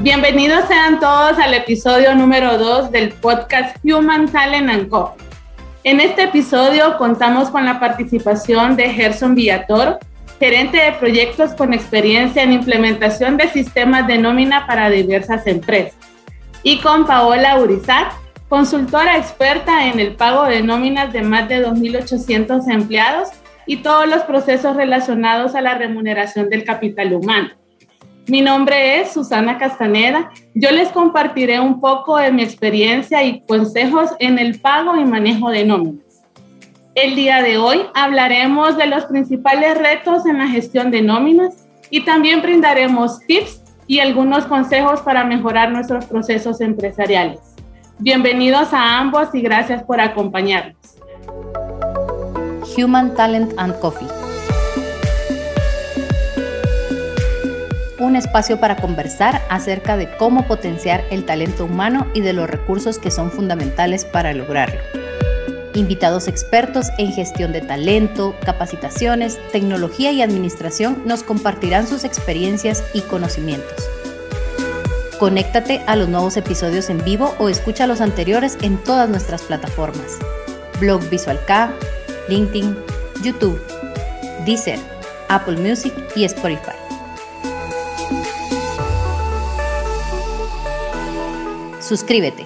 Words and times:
Bienvenidos 0.00 0.68
sean 0.68 1.00
todos 1.00 1.36
al 1.40 1.54
episodio 1.54 2.14
número 2.14 2.56
2 2.56 2.92
del 2.92 3.08
podcast 3.14 3.76
Human 3.82 4.30
Talent 4.30 4.70
and 4.70 4.88
Co. 4.88 5.16
En 5.82 5.98
este 5.98 6.22
episodio 6.22 6.96
contamos 6.98 7.50
con 7.50 7.64
la 7.64 7.80
participación 7.80 8.76
de 8.76 8.90
Gerson 8.90 9.34
Villatoro, 9.34 9.98
gerente 10.38 10.76
de 10.76 10.92
proyectos 10.92 11.52
con 11.52 11.74
experiencia 11.74 12.44
en 12.44 12.52
implementación 12.52 13.36
de 13.36 13.48
sistemas 13.48 14.06
de 14.06 14.18
nómina 14.18 14.68
para 14.68 14.88
diversas 14.88 15.48
empresas, 15.48 15.98
y 16.62 16.78
con 16.78 17.04
Paola 17.04 17.58
Urizar, 17.58 18.10
consultora 18.48 19.18
experta 19.18 19.86
en 19.86 19.98
el 19.98 20.14
pago 20.14 20.44
de 20.44 20.62
nóminas 20.62 21.12
de 21.12 21.22
más 21.22 21.48
de 21.48 21.66
2.800 21.66 22.70
empleados 22.70 23.30
y 23.66 23.78
todos 23.78 24.06
los 24.06 24.22
procesos 24.22 24.76
relacionados 24.76 25.56
a 25.56 25.60
la 25.60 25.74
remuneración 25.74 26.48
del 26.48 26.62
capital 26.62 27.14
humano. 27.14 27.57
Mi 28.28 28.42
nombre 28.42 29.00
es 29.00 29.12
Susana 29.12 29.56
Castaneda. 29.56 30.30
Yo 30.54 30.70
les 30.70 30.90
compartiré 30.90 31.60
un 31.60 31.80
poco 31.80 32.18
de 32.18 32.30
mi 32.30 32.42
experiencia 32.42 33.24
y 33.24 33.40
consejos 33.40 34.10
en 34.18 34.38
el 34.38 34.60
pago 34.60 34.96
y 34.96 35.04
manejo 35.06 35.50
de 35.50 35.64
nóminas. 35.64 36.04
El 36.94 37.16
día 37.16 37.42
de 37.42 37.56
hoy 37.56 37.80
hablaremos 37.94 38.76
de 38.76 38.86
los 38.86 39.06
principales 39.06 39.78
retos 39.78 40.26
en 40.26 40.36
la 40.36 40.46
gestión 40.46 40.90
de 40.90 41.00
nóminas 41.00 41.66
y 41.88 42.04
también 42.04 42.42
brindaremos 42.42 43.18
tips 43.20 43.62
y 43.86 44.00
algunos 44.00 44.44
consejos 44.44 45.00
para 45.00 45.24
mejorar 45.24 45.72
nuestros 45.72 46.04
procesos 46.04 46.60
empresariales. 46.60 47.40
Bienvenidos 47.98 48.74
a 48.74 48.98
ambos 48.98 49.28
y 49.32 49.40
gracias 49.40 49.82
por 49.84 50.02
acompañarnos. 50.02 50.76
Human 52.76 53.14
Talent 53.14 53.54
and 53.56 53.78
Coffee 53.80 54.17
un 57.98 58.16
espacio 58.16 58.60
para 58.60 58.76
conversar 58.76 59.42
acerca 59.48 59.96
de 59.96 60.08
cómo 60.16 60.46
potenciar 60.46 61.04
el 61.10 61.24
talento 61.24 61.64
humano 61.64 62.06
y 62.14 62.20
de 62.20 62.32
los 62.32 62.48
recursos 62.48 62.98
que 62.98 63.10
son 63.10 63.30
fundamentales 63.30 64.04
para 64.04 64.32
lograrlo. 64.32 64.80
Invitados 65.74 66.28
expertos 66.28 66.88
en 66.98 67.12
gestión 67.12 67.52
de 67.52 67.60
talento, 67.60 68.34
capacitaciones, 68.44 69.38
tecnología 69.52 70.10
y 70.12 70.22
administración 70.22 71.02
nos 71.04 71.22
compartirán 71.22 71.86
sus 71.86 72.04
experiencias 72.04 72.82
y 72.94 73.02
conocimientos. 73.02 73.88
Conéctate 75.18 75.82
a 75.86 75.96
los 75.96 76.08
nuevos 76.08 76.36
episodios 76.36 76.90
en 76.90 77.04
vivo 77.04 77.34
o 77.38 77.48
escucha 77.48 77.88
los 77.88 78.00
anteriores 78.00 78.56
en 78.62 78.78
todas 78.78 79.08
nuestras 79.08 79.42
plataformas. 79.42 80.18
Blog 80.80 81.02
Visual 81.10 81.40
K, 81.46 81.72
LinkedIn, 82.28 82.76
YouTube, 83.22 83.60
Deezer, 84.46 84.78
Apple 85.28 85.56
Music 85.56 85.92
y 86.14 86.24
Spotify. 86.24 86.77
Suscríbete. 91.88 92.44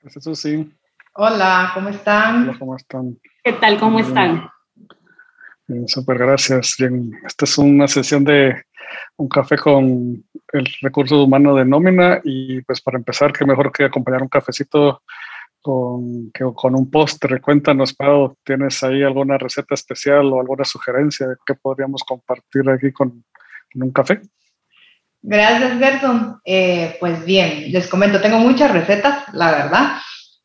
Gracias, 0.00 0.22
Susi. 0.22 0.72
Hola, 1.14 1.72
¿cómo 1.74 1.88
están? 1.88 2.44
Hola, 2.44 2.58
¿cómo 2.60 2.76
están? 2.76 3.18
¿Qué 3.42 3.54
tal? 3.54 3.80
¿Cómo 3.80 3.98
están? 3.98 4.48
Bien, 5.66 5.88
súper, 5.88 6.18
gracias. 6.18 6.76
Bien, 6.78 7.10
esta 7.26 7.46
es 7.46 7.58
una 7.58 7.88
sesión 7.88 8.22
de 8.22 8.62
un 9.16 9.28
café 9.28 9.58
con 9.58 10.24
el 10.52 10.68
recurso 10.80 11.24
humano 11.24 11.56
de 11.56 11.64
nómina 11.64 12.20
y 12.22 12.62
pues 12.62 12.80
para 12.80 12.98
empezar, 12.98 13.32
qué 13.32 13.44
mejor 13.44 13.72
que 13.72 13.86
acompañar 13.86 14.22
un 14.22 14.28
cafecito 14.28 15.02
con, 15.60 16.30
con 16.54 16.74
un 16.74 16.90
postre. 16.90 17.40
Cuéntanos, 17.40 17.94
Pau, 17.94 18.36
¿tienes 18.44 18.82
ahí 18.82 19.02
alguna 19.02 19.38
receta 19.38 19.74
especial 19.74 20.32
o 20.32 20.40
alguna 20.40 20.64
sugerencia 20.64 21.26
que 21.44 21.54
podríamos 21.54 22.02
compartir 22.04 22.68
aquí 22.70 22.92
con, 22.92 23.24
un 23.74 23.90
café? 23.92 24.20
Gracias, 25.22 25.78
Gerson. 25.78 26.40
Eh, 26.44 26.96
pues 26.98 27.24
bien, 27.24 27.70
les 27.72 27.88
comento, 27.88 28.20
tengo 28.20 28.38
muchas 28.38 28.72
recetas, 28.72 29.24
la 29.34 29.50
verdad, 29.50 29.96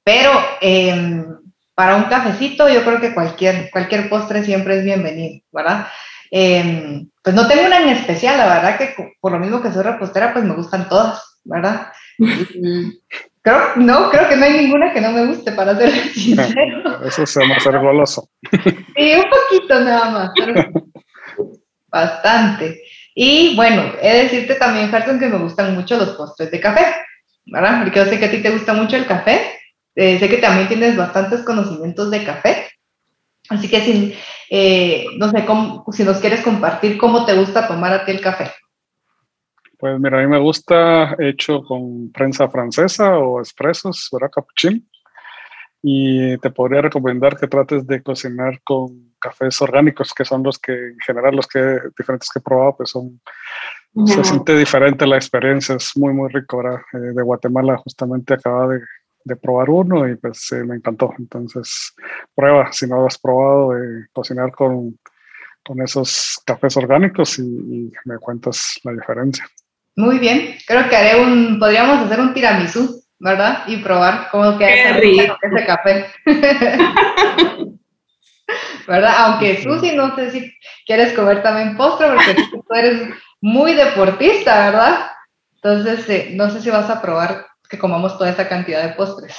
pero 0.04 0.32
em, 0.62 1.26
para 1.74 1.96
un 1.96 2.04
cafecito 2.04 2.70
yo 2.70 2.84
creo 2.84 3.00
que 3.00 3.14
cualquier, 3.14 3.70
cualquier 3.72 4.10
postre 4.10 4.44
siempre 4.44 4.78
es 4.78 4.84
bienvenido, 4.84 5.44
¿verdad? 5.52 5.88
Em, 6.30 7.10
pues 7.24 7.36
no 7.36 7.48
tengo 7.48 7.66
una 7.66 7.82
en 7.82 7.90
especial, 7.90 8.38
la 8.38 8.48
verdad 8.48 8.78
que 8.78 8.96
por 9.22 9.32
lo 9.32 9.40
mismo 9.40 9.62
que 9.62 9.72
soy 9.72 9.84
repostera, 9.84 10.34
pues 10.34 10.44
me 10.44 10.56
gustan 10.56 10.90
todas, 10.90 11.40
¿verdad? 11.44 11.88
Creo, 13.46 13.76
no, 13.76 14.10
creo 14.10 14.28
que 14.28 14.38
no 14.38 14.46
hay 14.46 14.54
ninguna 14.54 14.92
que 14.92 15.00
no 15.00 15.12
me 15.12 15.28
guste, 15.28 15.52
para 15.52 15.78
ser 15.78 15.92
sincero. 16.16 17.06
Eso 17.06 17.28
se 17.28 17.42
llama 17.42 17.60
ser 17.60 17.78
goloso. 17.78 18.28
Sí, 18.52 19.14
un 19.14 19.26
poquito 19.30 19.80
nada 19.82 20.10
más, 20.10 20.32
pero 20.36 20.72
bastante. 21.88 22.82
Y 23.14 23.56
bueno, 23.56 23.94
he 24.02 24.14
de 24.16 24.24
decirte 24.24 24.56
también, 24.56 24.90
Gerson, 24.90 25.20
que 25.20 25.28
me 25.28 25.38
gustan 25.38 25.76
mucho 25.76 25.96
los 25.96 26.10
postres 26.16 26.50
de 26.50 26.60
café, 26.60 26.88
¿verdad? 27.46 27.84
Porque 27.84 28.00
yo 28.00 28.06
sé 28.06 28.18
que 28.18 28.26
a 28.26 28.32
ti 28.32 28.42
te 28.42 28.50
gusta 28.50 28.74
mucho 28.74 28.96
el 28.96 29.06
café, 29.06 29.60
eh, 29.94 30.18
sé 30.18 30.28
que 30.28 30.38
también 30.38 30.68
tienes 30.68 30.98
bastantes 30.98 31.44
conocimientos 31.44 32.10
de 32.10 32.24
café, 32.24 32.68
así 33.50 33.70
que 33.70 33.82
si, 33.82 34.18
eh, 34.50 35.06
no 35.18 35.30
sé, 35.30 35.46
cómo, 35.46 35.86
si 35.92 36.04
nos 36.04 36.18
quieres 36.18 36.42
compartir 36.42 36.98
cómo 36.98 37.28
te 37.28 37.36
gusta 37.36 37.68
tomar 37.68 37.94
a 37.94 38.06
ti 38.06 38.12
el 38.12 38.22
café. 38.22 38.52
Pues 39.86 40.00
mira, 40.00 40.18
a 40.18 40.22
mí 40.24 40.28
me 40.28 40.40
gusta 40.40 41.16
hecho 41.20 41.62
con 41.62 42.12
prensa 42.12 42.50
francesa 42.50 43.20
o 43.20 43.40
expresos, 43.40 44.10
¿verdad? 44.12 44.32
Cappuccino. 44.34 44.82
Y 45.84 46.40
te 46.40 46.50
podría 46.50 46.82
recomendar 46.82 47.38
que 47.38 47.46
trates 47.46 47.86
de 47.86 48.02
cocinar 48.02 48.60
con 48.64 49.14
cafés 49.20 49.62
orgánicos, 49.62 50.12
que 50.12 50.26
son 50.26 50.42
los 50.42 50.58
que, 50.58 50.72
en 50.72 50.98
general, 51.06 51.36
los 51.36 51.46
que 51.46 51.60
diferentes 51.96 52.32
que 52.34 52.40
he 52.40 52.42
probado, 52.42 52.78
pues 52.78 52.90
son, 52.90 53.22
se 54.08 54.24
siente 54.24 54.58
diferente 54.58 55.06
la 55.06 55.18
experiencia, 55.18 55.76
es 55.76 55.92
muy, 55.96 56.14
muy 56.14 56.32
rico, 56.32 56.58
¿verdad? 56.58 56.82
Eh, 56.94 57.14
de 57.14 57.22
Guatemala 57.22 57.78
justamente 57.78 58.34
acaba 58.34 58.70
de, 58.70 58.80
de 59.24 59.36
probar 59.36 59.70
uno 59.70 60.10
y 60.10 60.16
pues 60.16 60.50
me 60.66 60.78
encantó. 60.78 61.14
Entonces, 61.20 61.94
prueba, 62.34 62.74
si 62.74 62.88
no 62.88 63.02
lo 63.02 63.06
has 63.06 63.20
probado, 63.20 63.74
de 63.74 64.08
cocinar 64.12 64.52
con, 64.52 64.98
con 65.64 65.80
esos 65.80 66.42
cafés 66.44 66.76
orgánicos 66.76 67.38
y, 67.38 67.44
y 67.44 67.92
me 68.06 68.18
cuentas 68.18 68.80
la 68.84 68.94
diferencia. 68.94 69.46
Muy 69.96 70.20
bien, 70.20 70.58
creo 70.68 70.90
que 70.90 70.96
haré 70.96 71.22
un, 71.22 71.58
podríamos 71.58 72.00
hacer 72.00 72.20
un 72.20 72.34
tiramisú, 72.34 73.02
¿verdad? 73.18 73.64
Y 73.68 73.78
probar 73.78 74.28
cómo 74.30 74.58
queda 74.58 74.98
ese, 74.98 75.66
café. 75.66 76.08
¿Verdad? 78.88 79.14
Aunque 79.18 79.64
Susi, 79.64 79.96
no 79.96 80.14
sé 80.16 80.32
si 80.32 80.54
quieres 80.86 81.14
comer 81.14 81.42
también 81.42 81.78
postre, 81.78 82.08
porque 82.14 82.36
tú 82.52 82.64
eres 82.76 83.10
muy 83.42 83.74
deportista, 83.74 84.66
¿verdad? 84.66 85.08
Entonces, 85.56 86.08
eh, 86.10 86.30
no 86.34 86.50
sé 86.50 86.62
si 86.62 86.70
vas 86.70 86.90
a 86.90 87.02
probar 87.02 87.48
que 87.70 87.80
comamos 87.80 88.18
toda 88.18 88.30
esa 88.30 88.48
cantidad 88.48 88.84
de 88.84 88.94
postres. 88.94 89.36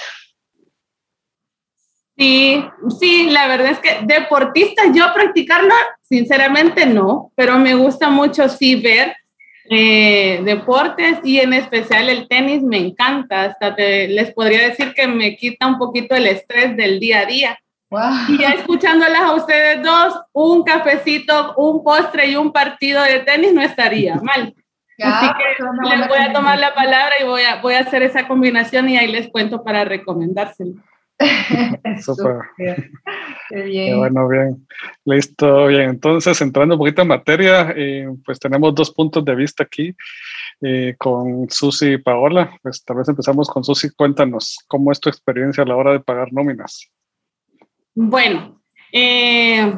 Sí, 2.17 2.65
sí, 2.99 3.29
la 3.31 3.47
verdad 3.47 3.73
es 3.73 3.79
que 3.79 3.99
deportista, 4.05 4.85
yo 4.93 5.13
practicarlo, 5.13 5.75
sinceramente 6.01 6.87
no, 6.87 7.31
pero 7.37 7.59
me 7.59 7.75
gusta 7.75 8.09
mucho 8.09 8.49
sí 8.49 8.75
ver 8.77 9.15
eh, 9.71 10.41
deportes 10.45 11.19
y 11.25 11.39
en 11.41 11.53
especial 11.53 12.09
el 12.09 12.29
tenis 12.29 12.63
me 12.63 12.79
encanta. 12.79 13.45
Hasta 13.45 13.75
les 13.77 14.33
podría 14.33 14.69
decir 14.69 14.95
que 14.95 15.07
me 15.07 15.37
quita 15.37 15.67
un 15.67 15.79
poquito 15.79 16.15
el 16.15 16.27
estrés 16.27 16.77
del 16.77 17.01
día 17.01 17.21
a 17.21 17.27
día. 17.27 17.59
Y 18.29 18.39
ya 18.39 18.51
escuchándolas 18.51 19.23
a 19.23 19.33
ustedes 19.35 19.83
dos, 19.83 20.21
un 20.33 20.65
cafecito, 20.65 21.55
un 21.57 21.85
postre 21.85 22.27
y 22.27 22.37
un 22.37 22.53
partido 22.53 23.03
de 23.03 23.21
tenis 23.21 23.53
no 23.53 23.63
estaría 23.63 24.17
mal. 24.17 24.55
Así 24.99 25.27
que 25.27 25.65
les 25.97 26.09
voy 26.09 26.19
a 26.19 26.33
tomar 26.33 26.59
la 26.59 26.75
palabra 26.75 27.15
y 27.21 27.25
voy 27.25 27.43
a, 27.43 27.61
voy 27.61 27.75
a 27.75 27.81
hacer 27.81 28.03
esa 28.03 28.27
combinación 28.27 28.89
y 28.89 28.97
ahí 28.97 29.09
les 29.09 29.29
cuento 29.29 29.63
para 29.63 29.85
recomendárselo. 29.85 30.75
Súper. 32.03 32.37
bien. 33.51 33.99
Bueno, 33.99 34.29
bien. 34.29 34.67
Listo, 35.05 35.67
bien. 35.67 35.91
Entonces, 35.91 36.41
entrando 36.41 36.75
un 36.75 36.79
poquito 36.79 37.03
en 37.03 37.09
materia, 37.09 37.73
eh, 37.77 38.09
pues 38.25 38.39
tenemos 38.39 38.75
dos 38.75 38.91
puntos 38.91 39.25
de 39.25 39.35
vista 39.35 39.65
aquí 39.65 39.95
eh, 40.61 40.95
con 40.99 41.49
Susi 41.49 41.93
y 41.93 41.99
Paola. 41.99 42.59
Pues 42.63 42.85
tal 42.85 42.99
vez 42.99 43.09
empezamos 43.09 43.49
con 43.49 43.65
Susi. 43.65 43.91
Cuéntanos, 43.91 44.59
¿cómo 44.69 44.93
es 44.93 45.01
tu 45.01 45.09
experiencia 45.09 45.63
a 45.63 45.67
la 45.67 45.77
hora 45.77 45.93
de 45.93 46.01
pagar 46.01 46.33
nóminas? 46.33 46.91
Bueno, 47.95 48.61
eh, 48.93 49.75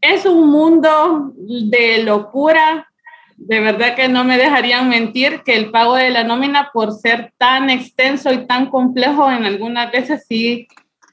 es 0.00 0.26
un 0.26 0.50
mundo 0.50 1.32
de 1.36 2.02
locura, 2.02 2.88
de 3.36 3.60
verdad 3.60 3.94
que 3.94 4.08
no 4.08 4.24
me 4.24 4.38
dejarían 4.38 4.88
mentir 4.88 5.42
que 5.44 5.56
el 5.56 5.70
pago 5.70 5.96
de 5.96 6.10
la 6.10 6.24
nómina, 6.24 6.70
por 6.72 6.92
ser 6.92 7.32
tan 7.36 7.70
extenso 7.70 8.32
y 8.32 8.46
tan 8.46 8.70
complejo, 8.70 9.30
en 9.30 9.44
algunas 9.44 9.92
veces 9.92 10.24
sí 10.26 10.66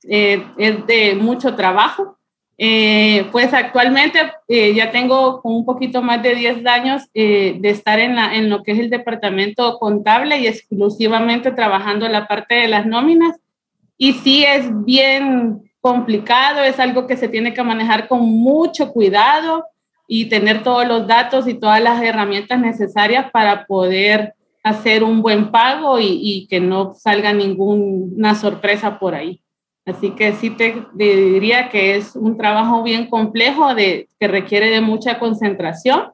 eh, 0.07 0.43
es 0.57 0.85
de 0.87 1.15
mucho 1.15 1.55
trabajo. 1.55 2.17
Eh, 2.57 3.27
pues 3.31 3.51
actualmente 3.53 4.19
eh, 4.47 4.73
ya 4.75 4.91
tengo 4.91 5.41
un 5.43 5.65
poquito 5.65 6.01
más 6.01 6.21
de 6.21 6.35
10 6.35 6.65
años 6.67 7.01
de 7.13 7.59
estar 7.63 7.99
en, 7.99 8.15
la, 8.15 8.35
en 8.35 8.49
lo 8.49 8.63
que 8.63 8.73
es 8.73 8.79
el 8.79 8.91
departamento 8.91 9.79
contable 9.79 10.39
y 10.39 10.47
exclusivamente 10.47 11.51
trabajando 11.51 12.07
la 12.07 12.27
parte 12.27 12.55
de 12.55 12.67
las 12.67 12.85
nóminas. 12.85 13.37
Y 13.97 14.13
sí 14.13 14.45
es 14.45 14.65
bien 14.85 15.71
complicado, 15.81 16.63
es 16.63 16.79
algo 16.79 17.07
que 17.07 17.17
se 17.17 17.27
tiene 17.27 17.53
que 17.53 17.63
manejar 17.63 18.07
con 18.07 18.21
mucho 18.21 18.91
cuidado 18.91 19.65
y 20.15 20.25
tener 20.25 20.61
todos 20.61 20.87
los 20.87 21.07
datos 21.07 21.47
y 21.47 21.55
todas 21.55 21.81
las 21.81 21.99
herramientas 22.03 22.59
necesarias 22.59 23.31
para 23.31 23.65
poder 23.65 24.35
hacer 24.61 25.03
un 25.03 25.23
buen 25.23 25.49
pago 25.49 25.97
y, 25.99 26.45
que 26.51 26.59
no 26.59 26.93
salga 26.93 27.33
ninguna 27.33 28.35
sorpresa 28.35 28.99
por 28.99 29.15
ahí. 29.15 29.41
Así 29.87 30.11
que 30.11 30.33
sí 30.33 30.51
te 30.51 30.85
diría 30.95 31.69
que 31.69 31.95
es 31.95 32.15
un 32.15 32.37
trabajo 32.37 32.83
bien 32.83 33.07
complejo 33.07 33.75
que 33.75 34.07
requiere 34.19 34.69
de 34.69 34.81
mucha 34.81 35.17
concentración 35.17 36.11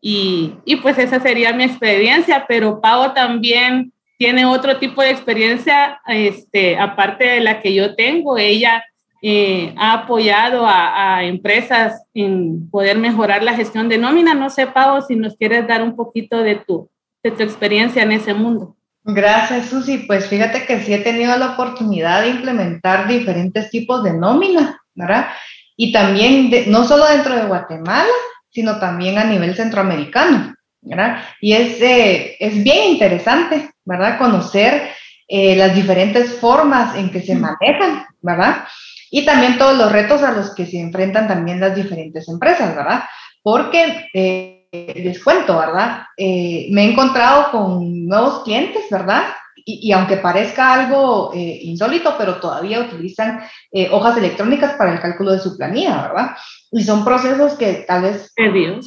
y, 0.00 0.54
y 0.64 0.74
pues 0.76 0.98
esa 0.98 1.20
sería 1.20 1.52
mi 1.52 1.62
experiencia, 1.62 2.46
pero 2.48 2.80
Pau 2.80 3.14
también 3.14 3.92
tiene 4.18 4.44
otro 4.44 4.78
tipo 4.78 5.02
de 5.02 5.10
experiencia, 5.10 6.00
este, 6.08 6.76
aparte 6.76 7.22
de 7.22 7.40
la 7.40 7.60
que 7.60 7.72
yo 7.72 7.94
tengo. 7.94 8.38
Ella 8.38 8.84
eh, 9.22 9.74
ha 9.76 9.92
apoyado 9.92 10.66
a, 10.66 11.16
a, 11.16 11.24
empresas 11.24 12.02
en 12.14 12.68
poder 12.70 12.98
mejorar 12.98 13.42
la 13.42 13.54
gestión 13.54 13.88
de 13.88 13.98
nómina. 13.98 14.34
No 14.34 14.50
sé, 14.50 14.66
Pau, 14.66 15.02
si 15.02 15.16
nos 15.16 15.36
quieres 15.36 15.66
dar 15.66 15.82
un 15.82 15.96
poquito 15.96 16.42
de 16.42 16.56
tu, 16.56 16.90
de 17.22 17.30
tu 17.30 17.42
experiencia 17.42 18.02
en 18.02 18.12
ese 18.12 18.34
mundo. 18.34 18.76
Gracias, 19.08 19.66
Susi. 19.66 19.98
Pues 19.98 20.26
fíjate 20.26 20.66
que 20.66 20.80
sí 20.80 20.92
he 20.92 20.98
tenido 20.98 21.36
la 21.38 21.52
oportunidad 21.52 22.22
de 22.22 22.30
implementar 22.30 23.06
diferentes 23.06 23.70
tipos 23.70 24.02
de 24.02 24.12
nómina, 24.12 24.80
¿verdad? 24.94 25.28
Y 25.76 25.92
también, 25.92 26.50
no 26.68 26.84
solo 26.84 27.06
dentro 27.06 27.36
de 27.36 27.46
Guatemala, 27.46 28.12
sino 28.50 28.80
también 28.80 29.18
a 29.18 29.24
nivel 29.24 29.54
centroamericano, 29.54 30.54
¿verdad? 30.80 31.22
Y 31.40 31.52
es, 31.52 31.80
eh, 31.80 32.36
es 32.40 32.64
bien 32.64 32.94
interesante, 32.94 33.70
¿verdad? 33.84 34.18
Conocer 34.18 34.90
eh, 35.28 35.54
las 35.54 35.74
diferentes 35.74 36.40
formas 36.40 36.96
en 36.96 37.10
que 37.10 37.20
se 37.20 37.36
manejan, 37.36 38.06
¿verdad? 38.22 38.64
Y 39.10 39.24
también 39.24 39.58
todos 39.58 39.76
los 39.76 39.92
retos 39.92 40.22
a 40.22 40.32
los 40.32 40.54
que 40.54 40.66
se 40.66 40.80
enfrentan 40.80 41.28
también 41.28 41.60
las 41.60 41.74
diferentes 41.74 42.28
empresas, 42.28 42.74
¿verdad? 42.74 43.04
Porque 43.42 44.08
eh, 44.12 44.56
les 44.72 45.22
cuento, 45.22 45.58
¿verdad? 45.58 46.02
Eh, 46.16 46.68
me 46.70 46.84
he 46.84 46.90
encontrado 46.92 47.50
con 47.50 48.06
nuevos 48.06 48.42
clientes, 48.42 48.84
¿verdad? 48.90 49.24
Y, 49.64 49.88
y 49.88 49.92
aunque 49.92 50.18
parezca 50.18 50.72
algo 50.72 51.32
eh, 51.34 51.58
insólito, 51.62 52.14
pero 52.18 52.36
todavía 52.36 52.80
utilizan 52.80 53.40
eh, 53.72 53.88
hojas 53.90 54.16
electrónicas 54.16 54.74
para 54.74 54.92
el 54.92 55.00
cálculo 55.00 55.32
de 55.32 55.40
su 55.40 55.56
planilla, 55.56 56.02
¿verdad? 56.02 56.36
Y 56.70 56.84
son 56.84 57.04
procesos 57.04 57.54
que 57.54 57.84
tal 57.86 58.02
vez 58.02 58.32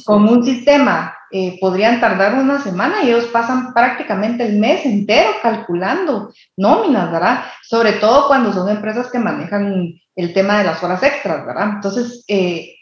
con 0.04 0.28
un 0.28 0.44
sistema 0.44 1.16
podrían 1.60 2.00
tardar 2.00 2.34
una 2.34 2.60
semana 2.60 3.02
y 3.02 3.08
ellos 3.08 3.26
pasan 3.26 3.72
prácticamente 3.72 4.44
el 4.44 4.58
mes 4.58 4.84
entero 4.84 5.30
calculando 5.40 6.32
nóminas, 6.56 7.10
¿verdad? 7.10 7.44
Sobre 7.62 7.92
todo 7.92 8.26
cuando 8.26 8.52
son 8.52 8.68
empresas 8.68 9.10
que 9.12 9.20
manejan 9.20 9.94
el 10.20 10.32
tema 10.32 10.58
de 10.58 10.64
las 10.64 10.82
horas 10.82 11.02
extras, 11.02 11.46
¿verdad? 11.46 11.70
Entonces, 11.74 12.24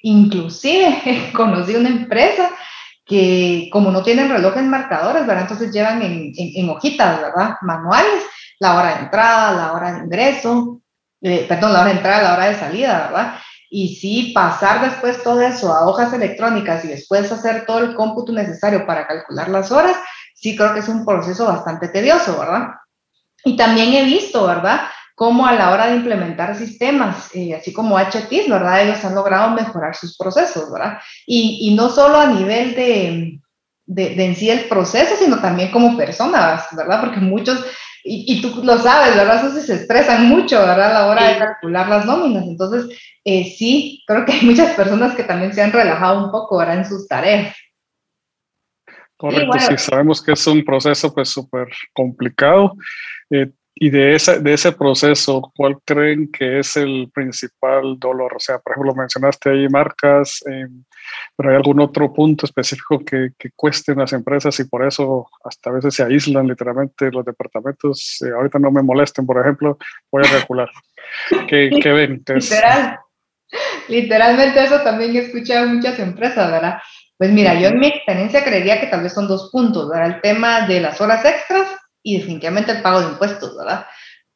inclusive 0.02 1.30
conocí 1.34 1.74
una 1.74 1.88
empresa 1.88 2.50
que 3.08 3.70
como 3.72 3.90
no 3.90 4.02
tienen 4.02 4.28
relojes 4.28 4.62
marcadores, 4.64 5.26
¿verdad? 5.26 5.42
Entonces 5.42 5.72
llevan 5.72 6.02
en, 6.02 6.30
en, 6.36 6.68
hojitas, 6.68 7.22
¿verdad? 7.22 7.54
Manuales, 7.62 8.22
la 8.60 8.76
hora 8.76 8.96
de 8.96 9.00
entrada, 9.04 9.52
la 9.56 9.72
hora 9.72 9.92
de 9.92 10.04
ingreso, 10.04 10.82
eh, 11.22 11.46
perdón, 11.48 11.72
la 11.72 11.80
hora 11.80 11.90
de 11.90 11.96
entrada, 11.96 12.22
la 12.22 12.34
hora 12.34 12.48
de 12.48 12.54
salida, 12.56 13.06
¿verdad? 13.08 13.38
Y 13.70 13.96
sí, 13.96 14.32
pasar 14.34 14.82
después 14.82 15.22
todo 15.22 15.40
eso 15.40 15.72
a 15.72 15.88
hojas 15.88 16.12
electrónicas 16.12 16.84
y 16.84 16.88
después 16.88 17.32
hacer 17.32 17.64
todo 17.66 17.78
el 17.78 17.94
cómputo 17.94 18.32
necesario 18.32 18.86
para 18.86 19.06
calcular 19.06 19.48
las 19.48 19.72
horas, 19.72 19.96
sí 20.34 20.54
creo 20.54 20.74
que 20.74 20.80
es 20.80 20.88
un 20.88 21.06
proceso 21.06 21.46
bastante 21.46 21.88
tedioso, 21.88 22.38
¿verdad? 22.38 22.68
Y 23.42 23.56
también 23.56 23.94
he 23.94 24.04
visto, 24.04 24.46
¿verdad? 24.46 24.82
Cómo 25.18 25.46
a 25.46 25.52
la 25.52 25.72
hora 25.72 25.88
de 25.88 25.96
implementar 25.96 26.56
sistemas, 26.56 27.28
eh, 27.34 27.52
así 27.52 27.72
como 27.72 27.98
HTs, 27.98 28.48
¿verdad? 28.48 28.82
Ellos 28.82 29.04
han 29.04 29.16
logrado 29.16 29.50
mejorar 29.50 29.96
sus 29.96 30.16
procesos, 30.16 30.72
¿verdad? 30.72 31.00
Y, 31.26 31.58
y 31.62 31.74
no 31.74 31.90
solo 31.90 32.18
a 32.18 32.28
nivel 32.28 32.76
de, 32.76 33.40
de, 33.84 34.14
de, 34.14 34.24
en 34.24 34.36
sí 34.36 34.48
el 34.48 34.68
proceso, 34.68 35.16
sino 35.16 35.40
también 35.40 35.72
como 35.72 35.96
personas, 35.96 36.68
¿verdad? 36.76 37.00
Porque 37.00 37.18
muchos, 37.18 37.66
y, 38.04 38.32
y 38.32 38.40
tú 38.40 38.62
lo 38.62 38.78
sabes, 38.78 39.16
¿verdad? 39.16 39.44
Esos 39.44 39.66
se 39.66 39.74
estresan 39.74 40.28
mucho, 40.28 40.60
¿verdad? 40.60 40.96
A 40.96 41.00
la 41.00 41.06
hora 41.08 41.26
de 41.26 41.38
calcular 41.38 41.88
las 41.88 42.06
nóminas. 42.06 42.44
Entonces, 42.44 42.96
eh, 43.24 43.52
sí, 43.58 44.04
creo 44.06 44.24
que 44.24 44.34
hay 44.34 44.42
muchas 44.42 44.76
personas 44.76 45.16
que 45.16 45.24
también 45.24 45.52
se 45.52 45.62
han 45.62 45.72
relajado 45.72 46.26
un 46.26 46.30
poco, 46.30 46.58
¿verdad? 46.58 46.78
En 46.78 46.84
sus 46.84 47.08
tareas. 47.08 47.56
Correcto, 49.16 49.48
bueno, 49.48 49.66
sí, 49.66 49.78
sabemos 49.78 50.22
que 50.22 50.30
es 50.30 50.46
un 50.46 50.64
proceso 50.64 51.12
pues 51.12 51.28
súper 51.28 51.66
complicado. 51.92 52.76
Eh, 53.30 53.50
y 53.80 53.90
de 53.90 54.16
ese, 54.16 54.40
de 54.40 54.54
ese 54.54 54.72
proceso, 54.72 55.52
¿cuál 55.54 55.78
creen 55.84 56.30
que 56.32 56.58
es 56.58 56.76
el 56.76 57.10
principal 57.14 57.96
dolor? 57.98 58.34
O 58.34 58.40
sea, 58.40 58.58
por 58.58 58.72
ejemplo, 58.72 58.94
mencionaste 58.94 59.50
ahí 59.50 59.68
marcas, 59.68 60.42
eh, 60.50 60.66
pero 61.36 61.50
hay 61.50 61.56
algún 61.56 61.78
otro 61.80 62.12
punto 62.12 62.44
específico 62.44 62.98
que, 63.04 63.30
que 63.38 63.50
cuesten 63.54 63.98
las 63.98 64.12
empresas 64.12 64.58
y 64.58 64.64
por 64.64 64.84
eso 64.84 65.28
hasta 65.44 65.70
a 65.70 65.74
veces 65.74 65.94
se 65.94 66.02
aíslan 66.02 66.48
literalmente 66.48 67.10
los 67.12 67.24
departamentos. 67.24 68.18
Eh, 68.26 68.32
ahorita 68.34 68.58
no 68.58 68.72
me 68.72 68.82
molesten, 68.82 69.24
por 69.24 69.40
ejemplo, 69.40 69.78
voy 70.10 70.24
a 70.26 70.40
regular. 70.40 70.70
¿Qué, 71.46 71.70
¿qué 71.82 71.92
ven? 71.92 72.24
Literal. 72.26 72.98
Literalmente 73.88 74.64
eso 74.64 74.80
también 74.82 75.14
he 75.14 75.20
escuchado 75.20 75.66
en 75.66 75.76
muchas 75.76 75.98
empresas, 76.00 76.50
¿verdad? 76.50 76.78
Pues 77.16 77.30
mira, 77.30 77.54
yo 77.54 77.68
en 77.68 77.78
mi 77.78 77.86
experiencia 77.86 78.44
creería 78.44 78.80
que 78.80 78.88
tal 78.88 79.02
vez 79.02 79.12
son 79.12 79.28
dos 79.28 79.50
puntos, 79.52 79.88
¿verdad? 79.88 80.16
El 80.16 80.20
tema 80.20 80.66
de 80.66 80.80
las 80.80 81.00
horas 81.00 81.24
extras 81.24 81.77
y 82.08 82.18
definitivamente 82.18 82.72
el 82.72 82.82
pago 82.82 83.00
de 83.00 83.08
impuestos, 83.08 83.56
¿verdad? 83.56 83.84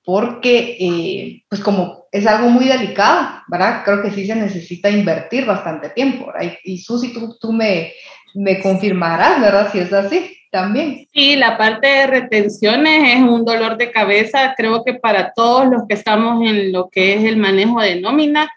Porque, 0.05 0.77
eh, 0.79 1.43
pues 1.49 1.61
como 1.61 2.07
es 2.11 2.27
algo 2.27 2.51
muy 2.51 2.67
delicado, 2.67 3.43
¿verdad? 3.49 3.83
Creo 3.85 4.03
que 4.03 4.11
sí 4.11 4.27
se 4.27 4.35
necesita 4.35 4.91
invertir 4.91 5.47
bastante 5.47 5.91
tiempo, 5.91 6.27
¿verdad? 6.27 6.53
Y, 6.65 6.75
y 6.75 6.79
Susi, 6.79 7.15
tú, 7.41 7.53
me, 7.53 7.93
me 8.35 8.61
confirmarás, 8.61 9.41
¿verdad? 9.41 9.71
Si 9.73 9.79
es 9.79 9.93
así 9.93 10.37
también. 10.51 11.07
Sí, 11.15 11.37
la 11.37 11.57
parte 11.57 11.87
de 11.87 12.07
retenciones 12.07 13.15
es 13.17 13.23
un 13.23 13.45
dolor 13.45 13.79
de 13.79 13.91
cabeza, 13.91 14.55
creo 14.57 14.85
que 14.85 14.95
para 14.95 15.33
todos 15.33 15.67
los 15.67 15.87
que 15.89 15.95
estamos 15.95 16.45
en 16.47 16.73
lo 16.73 16.91
que 16.91 17.15
es 17.15 17.25
el 17.25 17.39
manejo 17.39 17.81
de 17.81 18.01
nómina. 18.01 18.51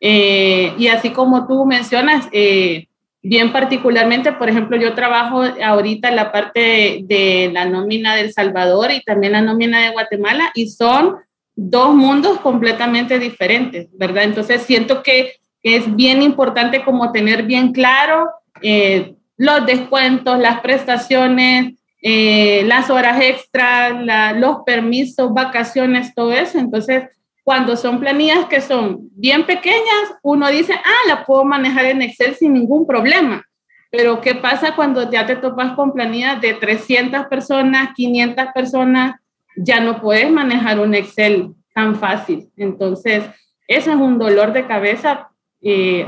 Eh, 0.00 0.72
y 0.78 0.86
así 0.86 1.10
como 1.10 1.46
tú 1.48 1.66
mencionas, 1.66 2.28
eh, 2.32 2.86
bien 3.22 3.52
particularmente, 3.52 4.32
por 4.32 4.48
ejemplo, 4.48 4.76
yo 4.76 4.94
trabajo 4.94 5.42
ahorita 5.42 6.08
en 6.08 6.16
la 6.16 6.32
parte 6.32 7.00
de, 7.04 7.50
la 7.52 7.64
nómina 7.66 8.16
del 8.16 8.32
Salvador 8.32 8.90
y 8.92 9.02
también 9.02 9.32
la 9.32 9.42
nómina 9.42 9.82
de 9.82 9.90
Guatemala 9.90 10.50
y 10.54 10.68
son 10.68 11.16
dos 11.54 11.94
mundos 11.94 12.40
completamente 12.40 13.18
diferentes, 13.18 13.88
¿verdad? 13.92 14.24
Entonces 14.24 14.62
siento 14.62 15.02
que 15.02 15.34
es 15.62 15.94
bien 15.94 16.22
importante 16.22 16.82
como 16.82 17.12
tener 17.12 17.42
bien 17.42 17.72
claro 17.72 18.30
eh, 18.62 19.14
los 19.36 19.66
descuentos, 19.66 20.38
las 20.38 20.60
prestaciones, 20.60 21.74
eh, 22.02 22.62
las 22.66 22.88
horas 22.88 23.20
extras, 23.20 24.36
los 24.36 24.58
permisos, 24.64 25.34
vacaciones, 25.34 26.14
todo 26.14 26.32
eso. 26.32 26.58
Entonces, 26.58 27.04
cuando 27.50 27.76
son 27.76 27.98
planillas 27.98 28.44
que 28.44 28.60
son 28.60 29.08
bien 29.10 29.44
pequeñas, 29.44 30.14
uno 30.22 30.48
dice, 30.50 30.72
ah, 30.72 31.08
la 31.08 31.26
puedo 31.26 31.44
manejar 31.44 31.86
en 31.86 32.00
Excel 32.00 32.36
sin 32.36 32.52
ningún 32.52 32.86
problema. 32.86 33.44
Pero 33.90 34.20
¿qué 34.20 34.36
pasa 34.36 34.76
cuando 34.76 35.10
ya 35.10 35.26
te 35.26 35.34
topas 35.34 35.72
con 35.72 35.92
planillas 35.92 36.40
de 36.40 36.54
300 36.54 37.26
personas, 37.26 37.88
500 37.96 38.46
personas? 38.54 39.16
Ya 39.56 39.80
no 39.80 40.00
puedes 40.00 40.30
manejar 40.30 40.78
un 40.78 40.94
Excel 40.94 41.48
tan 41.74 41.96
fácil. 41.96 42.48
Entonces, 42.56 43.24
eso 43.66 43.90
es 43.90 43.96
un 43.96 44.16
dolor 44.16 44.52
de 44.52 44.68
cabeza 44.68 45.30
eh, 45.60 46.06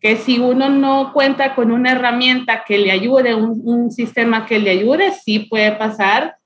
que 0.00 0.14
si 0.14 0.38
uno 0.38 0.68
no 0.68 1.12
cuenta 1.12 1.56
con 1.56 1.72
una 1.72 1.90
herramienta 1.90 2.62
que 2.64 2.78
le 2.78 2.92
ayude, 2.92 3.34
un, 3.34 3.60
un 3.64 3.90
sistema 3.90 4.46
que 4.46 4.60
le 4.60 4.70
ayude, 4.70 5.10
sí 5.10 5.40
puede 5.50 5.72
pasar 5.72 6.36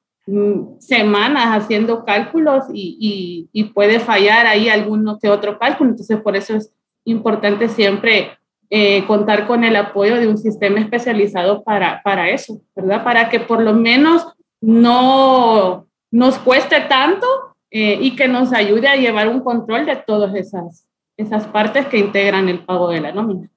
semanas 0.78 1.46
haciendo 1.46 2.04
cálculos 2.04 2.64
y, 2.72 3.48
y, 3.52 3.60
y, 3.60 3.64
puede 3.64 3.98
fallar 3.98 4.46
ahí 4.46 4.68
alguno 4.68 5.18
que 5.18 5.28
otro 5.28 5.58
cálculo. 5.58 5.90
Entonces, 5.90 6.20
por 6.20 6.36
eso 6.36 6.54
es 6.54 6.72
importante 7.04 7.68
siempre 7.68 8.38
eh, 8.72 9.04
contar 9.06 9.48
con 9.48 9.64
el 9.64 9.74
apoyo 9.74 10.16
de 10.16 10.28
un 10.28 10.38
sistema 10.38 10.78
especializado 10.78 11.64
para, 11.64 12.02
para 12.04 12.30
eso, 12.30 12.60
¿verdad? 12.76 13.02
Para 13.02 13.28
que 13.28 13.40
por 13.40 13.60
lo 13.60 13.72
menos 13.72 14.26
no 14.60 15.86
nos 16.12 16.38
cueste 16.38 16.80
tanto 16.82 17.26
eh, 17.70 17.98
y 18.00 18.14
que 18.14 18.28
nos 18.28 18.52
ayude 18.52 18.86
a 18.86 18.96
llevar 18.96 19.28
un 19.28 19.40
control 19.40 19.86
de 19.86 19.96
todas 19.96 20.34
esas, 20.36 20.86
esas 21.16 21.46
partes 21.48 21.86
que 21.86 21.98
integran 21.98 22.48
el 22.48 22.64
pago 22.64 22.88
de 22.90 23.00
la 23.00 23.12
nómina. 23.12 23.50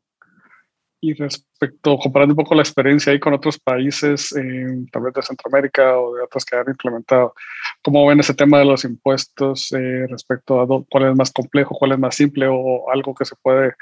Y 1.05 1.13
respecto, 1.15 1.97
comparando 1.97 2.31
un 2.31 2.37
poco 2.37 2.55
la 2.55 2.61
experiencia 2.61 3.11
ahí 3.11 3.19
con 3.19 3.33
otros 3.33 3.59
países, 3.59 4.33
eh, 4.37 4.85
tal 4.89 5.01
vez 5.01 5.13
de 5.13 5.21
Centroamérica 5.21 5.99
o 5.99 6.15
de 6.15 6.23
otros 6.23 6.45
que 6.45 6.55
han 6.55 6.69
implementado, 6.69 7.33
¿cómo 7.83 8.07
ven 8.07 8.21
ese 8.21 8.33
tema 8.33 8.59
de 8.59 8.63
los 8.63 8.85
impuestos 8.85 9.73
eh, 9.73 10.07
respecto 10.09 10.61
a 10.61 10.85
cuál 10.89 11.09
es 11.09 11.17
más 11.17 11.33
complejo, 11.33 11.75
cuál 11.77 11.91
es 11.91 11.99
más 11.99 12.15
simple 12.15 12.47
o 12.49 12.89
algo 12.89 13.13
que 13.13 13.25
se 13.25 13.35
puede, 13.35 13.73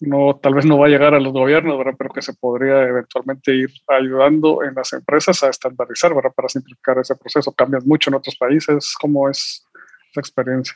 no, 0.00 0.40
tal 0.42 0.54
vez 0.54 0.66
no 0.66 0.76
va 0.76 0.86
a 0.86 0.88
llegar 0.88 1.14
a 1.14 1.20
los 1.20 1.32
gobiernos, 1.32 1.78
¿verdad? 1.78 1.94
pero 1.96 2.10
que 2.10 2.20
se 2.20 2.34
podría 2.34 2.82
eventualmente 2.82 3.54
ir 3.54 3.70
ayudando 3.86 4.64
en 4.64 4.74
las 4.74 4.92
empresas 4.92 5.40
a 5.44 5.50
estandarizar 5.50 6.12
¿verdad? 6.16 6.32
para 6.34 6.48
simplificar 6.48 6.98
ese 6.98 7.14
proceso? 7.14 7.52
¿Cambian 7.52 7.84
mucho 7.86 8.10
en 8.10 8.14
otros 8.14 8.34
países? 8.36 8.96
¿Cómo 9.00 9.30
es 9.30 9.64
esa 10.10 10.20
experiencia? 10.20 10.74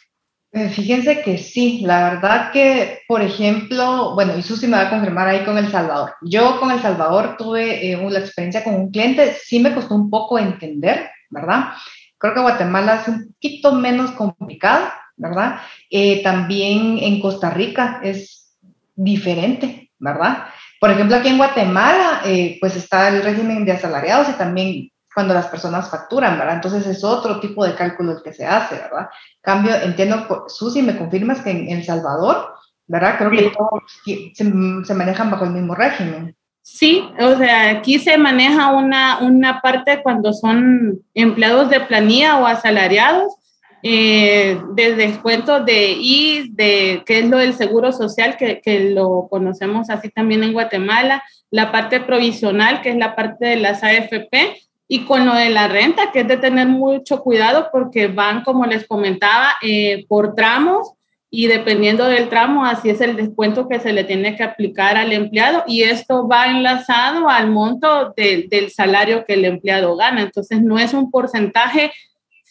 Eh, 0.56 0.68
fíjense 0.68 1.20
que 1.20 1.36
sí, 1.36 1.80
la 1.80 2.10
verdad 2.10 2.52
que, 2.52 3.00
por 3.08 3.22
ejemplo, 3.22 4.14
bueno, 4.14 4.38
y 4.38 4.42
Susi 4.42 4.68
me 4.68 4.76
va 4.76 4.84
a 4.84 4.90
confirmar 4.90 5.26
ahí 5.26 5.44
con 5.44 5.58
El 5.58 5.68
Salvador. 5.68 6.14
Yo 6.22 6.60
con 6.60 6.70
El 6.70 6.80
Salvador 6.80 7.36
tuve 7.36 7.90
eh, 7.90 7.96
una 7.96 8.20
experiencia 8.20 8.62
con 8.62 8.76
un 8.76 8.90
cliente, 8.92 9.34
sí 9.34 9.58
me 9.58 9.74
costó 9.74 9.96
un 9.96 10.08
poco 10.08 10.38
entender, 10.38 11.10
¿verdad? 11.28 11.70
Creo 12.18 12.34
que 12.34 12.40
Guatemala 12.40 13.00
es 13.00 13.08
un 13.08 13.32
poquito 13.32 13.72
menos 13.72 14.12
complicado, 14.12 14.92
¿verdad? 15.16 15.56
Eh, 15.90 16.22
también 16.22 16.98
en 17.00 17.20
Costa 17.20 17.50
Rica 17.50 17.98
es 18.04 18.56
diferente, 18.94 19.90
¿verdad? 19.98 20.44
Por 20.78 20.92
ejemplo, 20.92 21.16
aquí 21.16 21.30
en 21.30 21.38
Guatemala, 21.38 22.20
pues 22.60 22.76
está 22.76 23.08
el 23.08 23.24
régimen 23.24 23.64
de 23.64 23.72
asalariados 23.72 24.28
y 24.28 24.32
también 24.34 24.90
cuando 25.14 25.32
las 25.32 25.46
personas 25.46 25.88
facturan, 25.88 26.38
¿verdad? 26.38 26.56
Entonces 26.56 26.86
es 26.86 27.04
otro 27.04 27.40
tipo 27.40 27.64
de 27.64 27.74
cálculo 27.74 28.12
el 28.12 28.22
que 28.22 28.32
se 28.32 28.44
hace, 28.44 28.74
¿verdad? 28.74 29.08
Cambio, 29.40 29.74
entiendo, 29.76 30.26
Susi, 30.48 30.82
me 30.82 30.98
confirmas 30.98 31.40
que 31.40 31.50
en 31.50 31.68
El 31.68 31.84
Salvador, 31.84 32.54
¿verdad? 32.86 33.16
Creo 33.18 33.30
que 33.30 33.50
todos 33.56 33.82
se, 34.04 34.32
se, 34.34 34.94
manejan 34.94 35.30
bajo 35.30 35.44
el 35.44 35.52
mismo 35.52 35.74
régimen. 35.74 36.36
Sí, 36.62 37.06
o 37.20 37.36
sea, 37.36 37.70
aquí 37.70 37.98
se 37.98 38.16
maneja 38.18 38.72
una, 38.72 39.18
una 39.18 39.60
parte 39.60 40.02
cuando 40.02 40.32
son 40.32 41.00
empleados 41.12 41.70
de 41.70 41.80
planilla 41.80 42.38
o 42.38 42.46
asalariados, 42.46 43.34
eh, 43.82 44.58
de 44.72 44.94
descuento 44.94 45.62
de 45.62 45.92
I, 45.92 46.48
de 46.52 47.02
qué 47.04 47.18
es 47.18 47.28
lo 47.28 47.36
del 47.36 47.52
seguro 47.52 47.92
social, 47.92 48.38
que, 48.38 48.62
que, 48.62 48.90
lo 48.90 49.28
conocemos 49.28 49.90
así 49.90 50.08
también 50.08 50.42
en 50.42 50.54
Guatemala, 50.54 51.22
la 51.50 51.70
parte 51.70 52.00
provisional, 52.00 52.80
que 52.80 52.90
es 52.90 52.96
la 52.96 53.14
parte 53.14 53.44
de 53.44 53.56
las 53.56 53.84
AFP, 53.84 54.56
y 54.86 55.04
con 55.04 55.24
lo 55.24 55.34
de 55.34 55.50
la 55.50 55.68
renta, 55.68 56.12
que 56.12 56.20
es 56.20 56.28
de 56.28 56.36
tener 56.36 56.68
mucho 56.68 57.20
cuidado 57.20 57.68
porque 57.72 58.08
van, 58.08 58.42
como 58.42 58.66
les 58.66 58.86
comentaba, 58.86 59.54
eh, 59.62 60.04
por 60.08 60.34
tramos 60.34 60.92
y 61.30 61.48
dependiendo 61.48 62.04
del 62.04 62.28
tramo, 62.28 62.64
así 62.64 62.90
es 62.90 63.00
el 63.00 63.16
descuento 63.16 63.68
que 63.68 63.80
se 63.80 63.92
le 63.92 64.04
tiene 64.04 64.36
que 64.36 64.44
aplicar 64.44 64.96
al 64.96 65.12
empleado 65.12 65.64
y 65.66 65.82
esto 65.82 66.28
va 66.28 66.46
enlazado 66.46 67.28
al 67.28 67.50
monto 67.50 68.14
del 68.16 68.70
salario 68.70 69.24
que 69.24 69.34
el 69.34 69.44
empleado 69.44 69.96
gana. 69.96 70.22
Entonces, 70.22 70.62
no 70.62 70.78
es 70.78 70.94
un 70.94 71.10
porcentaje 71.10 71.90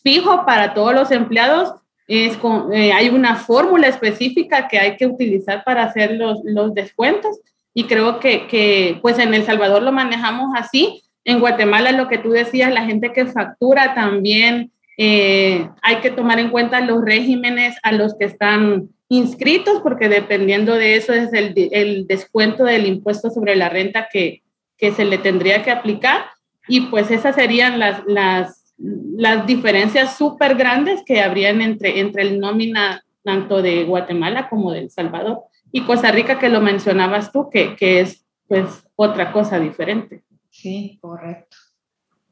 fijo 0.03 0.45
para 0.45 0.73
todos 0.73 0.93
los 0.93 1.11
empleados, 1.11 1.73
es 2.07 2.35
con, 2.35 2.73
eh, 2.73 2.91
hay 2.91 3.07
una 3.07 3.35
fórmula 3.35 3.87
específica 3.87 4.67
que 4.67 4.77
hay 4.77 4.97
que 4.97 5.07
utilizar 5.07 5.63
para 5.63 5.83
hacer 5.83 6.15
los, 6.15 6.39
los 6.43 6.73
descuentos 6.73 7.39
y 7.73 7.85
creo 7.85 8.19
que, 8.19 8.47
que, 8.47 8.99
pues 9.01 9.17
en 9.19 9.33
El 9.33 9.45
Salvador 9.45 9.81
lo 9.81 9.93
manejamos 9.93 10.49
así 10.57 11.03
en 11.25 11.39
Guatemala, 11.39 11.91
lo 11.91 12.07
que 12.07 12.17
tú 12.17 12.31
decías, 12.31 12.73
la 12.73 12.85
gente 12.85 13.13
que 13.13 13.25
factura 13.25 13.93
también, 13.93 14.71
eh, 14.97 15.69
hay 15.81 15.97
que 15.97 16.11
tomar 16.11 16.39
en 16.39 16.49
cuenta 16.49 16.81
los 16.81 17.03
regímenes 17.03 17.77
a 17.83 17.91
los 17.91 18.15
que 18.17 18.25
están 18.25 18.89
inscritos, 19.09 19.81
porque 19.81 20.09
dependiendo 20.09 20.75
de 20.75 20.95
eso 20.95 21.13
es 21.13 21.33
el, 21.33 21.53
el 21.71 22.07
descuento 22.07 22.63
del 22.63 22.85
impuesto 22.85 23.29
sobre 23.29 23.55
la 23.55 23.69
renta 23.69 24.07
que, 24.11 24.43
que, 24.77 24.91
se 24.91 25.05
le 25.05 25.17
tendría 25.17 25.63
que 25.63 25.71
aplicar. 25.71 26.25
Y 26.67 26.81
pues 26.81 27.11
esas 27.11 27.35
serían 27.35 27.79
las, 27.79 28.03
las, 28.05 28.73
las 28.77 29.45
diferencias 29.45 30.17
súper 30.17 30.55
grandes 30.55 31.03
que 31.05 31.21
habrían 31.21 31.61
entre, 31.61 31.99
entre 31.99 32.23
el 32.23 32.39
nómina 32.39 33.03
tanto 33.23 33.61
de 33.61 33.83
Guatemala 33.83 34.49
como 34.49 34.71
de 34.71 34.89
Salvador. 34.89 35.43
Y 35.71 35.81
Costa 35.81 36.11
Rica, 36.11 36.37
que 36.37 36.49
lo 36.49 36.61
mencionabas 36.61 37.31
tú, 37.31 37.49
que, 37.49 37.75
que 37.75 38.01
es 38.01 38.25
pues 38.47 38.83
otra 38.95 39.31
cosa 39.31 39.59
diferente. 39.59 40.21
Sí, 40.53 40.99
correcto. 41.01 41.57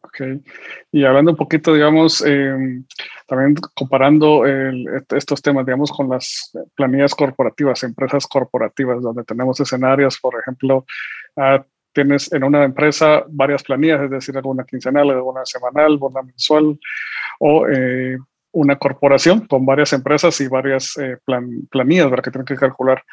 Ok. 0.03 0.21
Y 0.91 1.03
hablando 1.05 1.31
un 1.31 1.37
poquito, 1.37 1.73
digamos, 1.73 2.23
em, 2.23 2.85
también 3.27 3.55
comparando 3.73 4.43
estos 5.09 5.41
temas, 5.41 5.65
digamos, 5.65 5.91
con 5.91 6.07
las 6.07 6.51
planillas 6.75 7.15
corporativas, 7.15 7.83
empresas 7.83 8.27
corporativas, 8.27 9.01
donde 9.01 9.23
tenemos 9.23 9.59
escenarios, 9.59 10.19
por 10.19 10.39
ejemplo, 10.39 10.85
ah, 11.35 11.65
tienes 11.93 12.31
en 12.31 12.43
una 12.43 12.63
empresa 12.63 13.23
varias 13.27 13.63
planillas, 13.63 14.01
es 14.01 14.11
decir, 14.11 14.37
alguna 14.37 14.65
quincenal, 14.65 15.09
alguna 15.09 15.43
semanal, 15.43 15.93
alguna 15.93 16.21
mensual, 16.21 16.79
o 17.39 17.67
eh, 17.67 18.17
una 18.51 18.77
corporación 18.77 19.47
con 19.47 19.65
varias 19.65 19.93
empresas 19.93 20.39
y 20.41 20.47
varias 20.47 20.95
eh, 20.97 21.17
planillas 21.69 22.09
para 22.09 22.21
que 22.21 22.31
tienen 22.31 22.45
que 22.45 22.55
calcular 22.55 23.03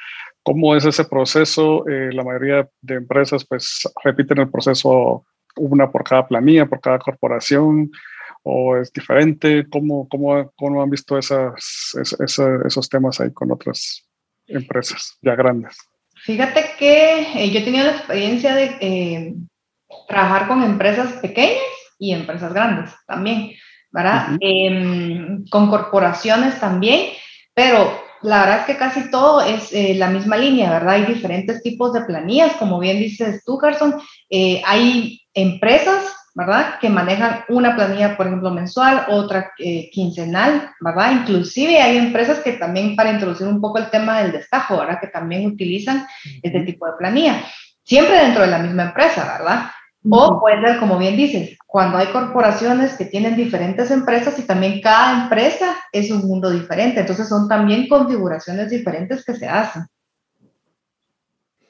¿Cómo 0.48 0.74
es 0.74 0.86
ese 0.86 1.04
proceso? 1.04 1.86
Eh, 1.86 2.10
la 2.10 2.24
mayoría 2.24 2.66
de 2.80 2.94
empresas 2.94 3.44
pues 3.44 3.86
repiten 4.02 4.38
el 4.38 4.50
proceso 4.50 5.26
una 5.56 5.90
por 5.90 6.02
cada 6.04 6.26
planilla, 6.26 6.64
por 6.64 6.80
cada 6.80 6.98
corporación, 6.98 7.90
o 8.44 8.74
es 8.78 8.90
diferente. 8.90 9.66
¿Cómo, 9.68 10.08
cómo, 10.08 10.50
cómo 10.56 10.82
han 10.82 10.88
visto 10.88 11.18
esas, 11.18 11.94
esos 12.64 12.88
temas 12.88 13.20
ahí 13.20 13.30
con 13.30 13.52
otras 13.52 14.08
empresas 14.46 15.18
ya 15.20 15.34
grandes? 15.34 15.76
Fíjate 16.24 16.64
que 16.78 17.44
eh, 17.44 17.50
yo 17.50 17.60
he 17.60 17.64
tenido 17.64 17.84
la 17.84 17.96
experiencia 17.98 18.54
de 18.54 18.76
eh, 18.80 19.34
trabajar 20.08 20.48
con 20.48 20.62
empresas 20.62 21.12
pequeñas 21.20 21.60
y 21.98 22.14
empresas 22.14 22.54
grandes 22.54 22.94
también, 23.06 23.50
¿verdad? 23.90 24.38
Em, 24.40 25.44
con 25.50 25.68
corporaciones 25.68 26.58
también, 26.58 27.10
pero 27.52 28.07
la 28.22 28.40
verdad 28.40 28.60
es 28.60 28.66
que 28.66 28.76
casi 28.76 29.10
todo 29.10 29.40
es 29.40 29.72
eh, 29.72 29.94
la 29.94 30.08
misma 30.08 30.36
línea, 30.36 30.70
¿verdad? 30.70 30.94
Hay 30.94 31.04
diferentes 31.04 31.62
tipos 31.62 31.92
de 31.92 32.02
planillas, 32.02 32.56
como 32.56 32.78
bien 32.78 32.98
dices 32.98 33.44
tú, 33.44 33.58
Carson. 33.58 34.00
Eh, 34.28 34.60
hay 34.66 35.20
empresas, 35.34 36.04
¿verdad? 36.34 36.78
Que 36.80 36.88
manejan 36.88 37.44
una 37.48 37.76
planilla, 37.76 38.16
por 38.16 38.26
ejemplo, 38.26 38.50
mensual, 38.50 39.06
otra 39.08 39.52
eh, 39.58 39.88
quincenal, 39.92 40.70
¿verdad? 40.80 41.12
Inclusive 41.12 41.80
hay 41.80 41.96
empresas 41.96 42.40
que 42.40 42.52
también 42.52 42.96
para 42.96 43.12
introducir 43.12 43.46
un 43.46 43.60
poco 43.60 43.78
el 43.78 43.90
tema 43.90 44.20
del 44.20 44.32
destajo, 44.32 44.78
¿verdad? 44.78 44.98
Que 45.00 45.08
también 45.08 45.46
utilizan 45.46 46.06
este 46.42 46.60
tipo 46.60 46.86
de 46.86 46.92
planilla. 46.98 47.44
Siempre 47.84 48.18
dentro 48.18 48.42
de 48.42 48.48
la 48.48 48.58
misma 48.58 48.82
empresa, 48.84 49.38
¿verdad? 49.38 49.70
O 50.10 50.40
puede 50.40 50.60
ser, 50.60 50.78
como 50.78 50.98
bien 50.98 51.16
dices, 51.16 51.56
cuando 51.66 51.98
hay 51.98 52.06
corporaciones 52.08 52.94
que 52.94 53.04
tienen 53.04 53.36
diferentes 53.36 53.90
empresas 53.90 54.38
y 54.38 54.42
también 54.42 54.80
cada 54.80 55.24
empresa 55.24 55.76
es 55.92 56.10
un 56.10 56.26
mundo 56.26 56.50
diferente. 56.50 57.00
Entonces 57.00 57.28
son 57.28 57.48
también 57.48 57.88
configuraciones 57.88 58.70
diferentes 58.70 59.24
que 59.24 59.34
se 59.34 59.46
hacen. 59.46 59.86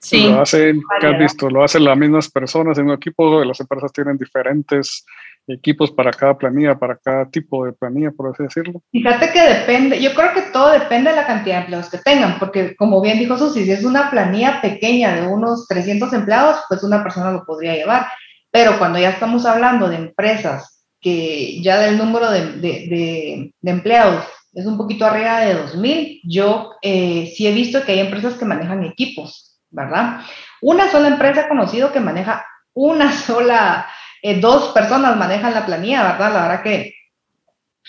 Sí. 0.00 0.30
Lo 0.30 0.42
hacen, 0.42 0.80
¿qué 1.00 1.06
has 1.08 1.18
visto? 1.18 1.50
Lo 1.50 1.64
hacen 1.64 1.84
las 1.84 1.96
mismas 1.96 2.30
personas 2.30 2.78
en 2.78 2.86
un 2.86 2.94
equipo, 2.94 3.42
las 3.44 3.58
empresas 3.60 3.92
tienen 3.92 4.16
diferentes 4.16 5.04
equipos 5.48 5.90
para 5.90 6.10
cada 6.12 6.36
planilla, 6.36 6.78
para 6.78 6.96
cada 6.96 7.28
tipo 7.28 7.64
de 7.64 7.72
planilla, 7.72 8.10
por 8.10 8.30
así 8.30 8.42
decirlo. 8.42 8.82
Fíjate 8.92 9.32
que 9.32 9.40
depende, 9.40 10.00
yo 10.00 10.14
creo 10.14 10.32
que 10.34 10.42
todo 10.52 10.70
depende 10.70 11.10
de 11.10 11.16
la 11.16 11.26
cantidad 11.26 11.56
de 11.56 11.60
empleados 11.62 11.90
que 11.90 11.98
tengan, 11.98 12.38
porque 12.38 12.76
como 12.76 13.00
bien 13.00 13.18
dijo 13.18 13.36
Susi, 13.36 13.64
si 13.64 13.72
es 13.72 13.84
una 13.84 14.10
planilla 14.10 14.60
pequeña 14.60 15.14
de 15.14 15.26
unos 15.26 15.66
300 15.66 16.12
empleados, 16.12 16.60
pues 16.68 16.82
una 16.82 17.02
persona 17.02 17.32
lo 17.32 17.44
podría 17.44 17.74
llevar. 17.74 18.06
Pero 18.50 18.78
cuando 18.78 18.98
ya 18.98 19.10
estamos 19.10 19.44
hablando 19.46 19.88
de 19.88 19.96
empresas 19.96 20.84
que 21.00 21.62
ya 21.62 21.78
del 21.78 21.98
número 21.98 22.30
de, 22.30 23.52
empleados 23.62 24.24
es 24.52 24.66
un 24.66 24.76
poquito 24.76 25.06
arriba 25.06 25.40
de 25.40 25.54
2.000, 25.54 26.20
yo 26.24 26.72
eh, 26.82 27.32
sí 27.36 27.46
he 27.46 27.52
visto 27.52 27.84
que 27.84 27.92
hay 27.92 28.00
empresas 28.00 28.34
que 28.34 28.44
manejan 28.44 28.84
equipos, 28.84 29.60
¿verdad? 29.70 30.20
Una 30.60 30.90
sola 30.90 31.08
empresa 31.08 31.48
conocido 31.48 31.92
que 31.92 32.00
maneja 32.00 32.44
una 32.74 33.12
sola, 33.26 33.86
eh, 34.22 34.40
dos 34.40 34.72
personas 34.72 35.16
manejan 35.16 35.54
la 35.54 35.66
planilla, 35.66 36.02
¿verdad? 36.12 36.32
La 36.32 36.42
verdad 36.42 36.62
que 36.62 36.94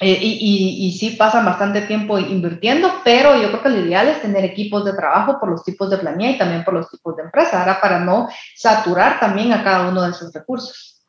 eh, 0.01 0.17
y, 0.21 0.91
sí 0.97 1.11
pasan 1.11 1.43
bastante 1.45 1.81
tiempo 1.81 2.17
invirtiendo, 2.17 2.89
pero 3.03 3.35
yo 3.41 3.49
creo 3.49 3.63
que 3.63 3.69
lo 3.69 3.85
ideal 3.85 4.07
es 4.07 4.21
tener 4.21 4.45
equipos 4.45 4.85
de 4.85 4.93
trabajo 4.93 5.39
por 5.39 5.49
los 5.49 5.63
tipos 5.63 5.89
de 5.89 5.97
planilla 5.97 6.31
y 6.31 6.37
también 6.37 6.63
por 6.63 6.73
los 6.73 6.89
tipos 6.89 7.17
de 7.17 7.23
empresa, 7.23 7.59
ahora 7.59 7.81
para 7.81 7.99
no 7.99 8.29
saturar 8.55 9.19
también 9.19 9.51
a 9.51 9.61
cada 9.61 9.89
uno 9.89 10.03
de 10.03 10.11
esos 10.11 10.33
recursos. 10.33 11.03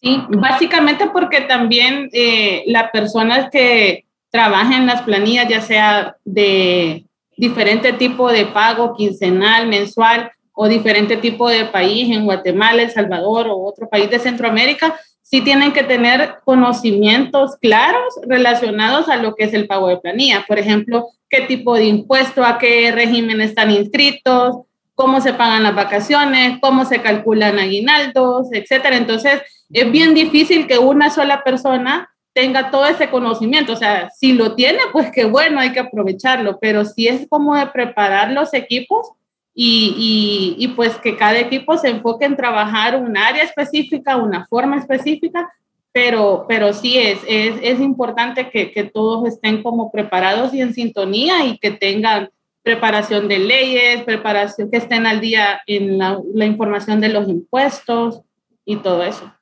Sí, 0.00 0.22
básicamente 0.28 1.10
porque 1.12 1.40
también 1.40 2.08
eh, 2.12 2.62
las 2.66 2.90
personas 2.92 3.50
que 3.50 4.04
trabajan 4.30 4.86
las 4.86 5.02
planillas, 5.02 5.48
ya 5.48 5.60
sea 5.60 6.16
de 6.24 7.04
diferente 7.36 7.92
tipo 7.94 8.30
de 8.30 8.46
pago, 8.46 8.94
quincenal, 8.94 9.66
mensual 9.66 10.30
o 10.52 10.68
diferente 10.68 11.16
tipo 11.16 11.48
de 11.48 11.64
país, 11.64 12.14
en 12.14 12.24
Guatemala, 12.24 12.82
El 12.82 12.90
Salvador 12.90 13.48
o 13.48 13.64
otro 13.64 13.88
país 13.88 14.08
de 14.08 14.20
Centroamérica, 14.20 14.98
sí 15.30 15.42
tienen 15.42 15.72
que 15.72 15.82
tener 15.82 16.36
conocimientos 16.44 17.56
claros 17.60 18.14
relacionados 18.26 19.10
a 19.10 19.16
lo 19.16 19.34
que 19.34 19.44
es 19.44 19.52
el 19.52 19.66
pago 19.66 19.88
de 19.88 19.98
planilla. 19.98 20.44
Por 20.48 20.58
ejemplo, 20.58 21.08
qué 21.28 21.42
tipo 21.42 21.74
de 21.74 21.84
impuesto, 21.84 22.42
a 22.44 22.56
qué 22.56 22.90
régimen 22.92 23.42
están 23.42 23.70
inscritos, 23.70 24.56
cómo 24.94 25.20
se 25.20 25.34
pagan 25.34 25.64
las 25.64 25.74
vacaciones, 25.74 26.58
cómo 26.62 26.86
se 26.86 27.02
calculan 27.02 27.58
aguinaldos, 27.58 28.48
etcétera. 28.52 28.96
Entonces, 28.96 29.42
es 29.70 29.92
bien 29.92 30.14
difícil 30.14 30.66
que 30.66 30.78
una 30.78 31.10
sola 31.10 31.44
persona 31.44 32.08
tenga 32.32 32.70
todo 32.70 32.86
ese 32.86 33.10
conocimiento. 33.10 33.74
O 33.74 33.76
sea, 33.76 34.08
si 34.08 34.32
lo 34.32 34.54
tiene, 34.54 34.78
pues 34.92 35.10
qué 35.12 35.26
bueno, 35.26 35.60
hay 35.60 35.72
que 35.72 35.80
aprovecharlo, 35.80 36.58
pero 36.58 36.86
si 36.86 37.06
es 37.06 37.26
como 37.28 37.54
de 37.54 37.66
preparar 37.66 38.32
los 38.32 38.54
equipos, 38.54 39.10
y, 39.60 40.54
y, 40.56 40.68
pues 40.68 40.96
que 40.98 41.16
cada 41.16 41.36
equipo 41.40 41.76
se 41.76 41.88
enfoque 41.88 42.24
en 42.24 42.36
trabajar 42.36 42.94
un 42.94 43.16
área 43.16 43.42
específica, 43.42 44.16
una 44.16 44.46
forma 44.46 44.76
específica 44.76 45.52
pero, 45.90 46.44
pero 46.46 46.72
sí 46.72 46.96
es, 46.96 47.18
es, 47.26 47.56
es 47.60 47.80
importante 47.80 48.50
que, 48.50 48.70
que, 48.70 48.84
todos 48.84 49.26
estén 49.26 49.64
como 49.64 49.90
preparados 49.90 50.54
y 50.54 50.60
en 50.60 50.72
sintonía 50.72 51.44
y 51.44 51.58
que 51.58 51.72
tengan 51.72 52.30
preparación 52.62 53.26
de 53.26 53.40
leyes, 53.40 54.04
preparación, 54.04 54.70
que 54.70 54.76
estén 54.76 55.06
al 55.06 55.20
día 55.20 55.60
en 55.66 55.98
la, 55.98 56.20
la 56.34 56.44
información 56.44 57.00
de 57.00 57.08
los 57.08 57.28
impuestos 57.28 58.22
y 58.64 58.76
todo 58.76 59.02
eso. 59.02 59.32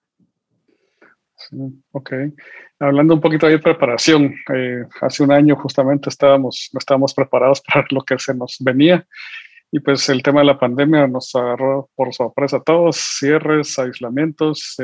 Sí, 1.35 1.57
ok. 1.93 2.13
Hablando 2.79 3.13
un 3.13 3.21
poquito 3.21 3.47
de 3.49 3.59
preparación, 3.59 4.35
eh, 4.55 4.85
hace 5.03 5.25
un 5.25 5.33
año 5.33 5.57
justamente 5.57 6.09
estábamos, 6.09 6.71
no 6.73 6.79
estábamos 6.79 7.13
preparados 7.13 7.61
para 7.67 7.85
lo 7.91 8.01
que 8.01 8.19
se 8.19 8.33
nos 8.33 8.57
venía 8.61 9.07
y 9.71 9.81
pues 9.81 10.09
el 10.09 10.23
tema 10.23 10.41
de 10.41 10.47
la 10.47 10.59
pandemia 10.59 11.07
nos 11.07 11.35
agarró 11.35 11.91
por 11.95 12.15
sorpresa 12.15 12.59
a 12.59 12.63
todos, 12.63 12.97
cierres, 12.97 13.79
aislamientos. 13.79 14.77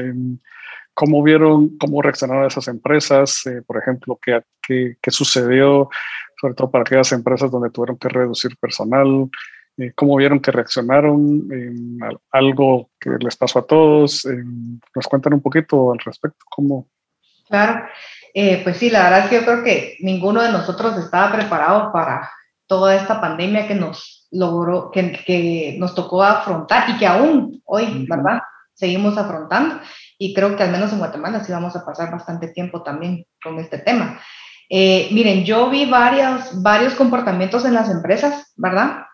¿Cómo 0.94 1.22
vieron, 1.22 1.78
cómo 1.78 2.02
reaccionaron 2.02 2.46
esas 2.46 2.68
empresas? 2.68 3.46
Eh, 3.46 3.62
por 3.66 3.78
ejemplo, 3.78 4.18
¿qué, 4.20 4.42
qué, 4.60 4.96
qué 5.00 5.10
sucedió, 5.10 5.88
sobre 6.40 6.54
todo 6.54 6.70
para 6.70 6.82
aquellas 6.82 7.12
empresas 7.12 7.50
donde 7.50 7.70
tuvieron 7.70 7.96
que 7.96 8.08
reducir 8.08 8.56
personal? 8.58 9.30
Eh, 9.78 9.92
¿Cómo 9.94 10.16
vieron 10.16 10.40
que 10.40 10.50
reaccionaron? 10.50 11.48
¿Algo 12.30 12.90
que 13.00 13.10
les 13.20 13.36
pasó 13.36 13.60
a 13.60 13.66
todos? 13.66 14.26
¿Nos 14.94 15.06
cuentan 15.06 15.34
un 15.34 15.40
poquito 15.40 15.92
al 15.92 15.98
respecto? 16.00 16.44
¿Cómo? 16.50 16.88
Claro, 17.48 17.86
eh, 18.34 18.60
pues 18.62 18.76
sí, 18.76 18.90
la 18.90 19.04
verdad 19.04 19.24
es 19.24 19.30
que 19.30 19.36
yo 19.36 19.44
creo 19.44 19.62
que 19.62 19.96
ninguno 20.00 20.42
de 20.42 20.52
nosotros 20.52 20.96
estaba 20.98 21.32
preparado 21.32 21.92
para 21.92 22.30
toda 22.66 22.94
esta 22.94 23.20
pandemia 23.20 23.66
que 23.66 23.74
nos 23.74 24.21
logró, 24.32 24.90
que, 24.90 25.12
que 25.24 25.76
nos 25.78 25.94
tocó 25.94 26.22
afrontar 26.22 26.90
y 26.90 26.98
que 26.98 27.06
aún 27.06 27.62
hoy, 27.64 28.06
¿verdad? 28.08 28.40
Seguimos 28.74 29.16
afrontando 29.16 29.80
y 30.18 30.34
creo 30.34 30.56
que 30.56 30.62
al 30.64 30.72
menos 30.72 30.92
en 30.92 30.98
Guatemala 30.98 31.44
sí 31.44 31.52
vamos 31.52 31.76
a 31.76 31.84
pasar 31.84 32.10
bastante 32.10 32.48
tiempo 32.48 32.82
también 32.82 33.24
con 33.42 33.58
este 33.58 33.78
tema. 33.78 34.20
Eh, 34.68 35.08
miren, 35.12 35.44
yo 35.44 35.70
vi 35.70 35.84
varios, 35.84 36.62
varios 36.62 36.94
comportamientos 36.94 37.64
en 37.64 37.74
las 37.74 37.90
empresas, 37.90 38.52
¿verdad? 38.56 39.04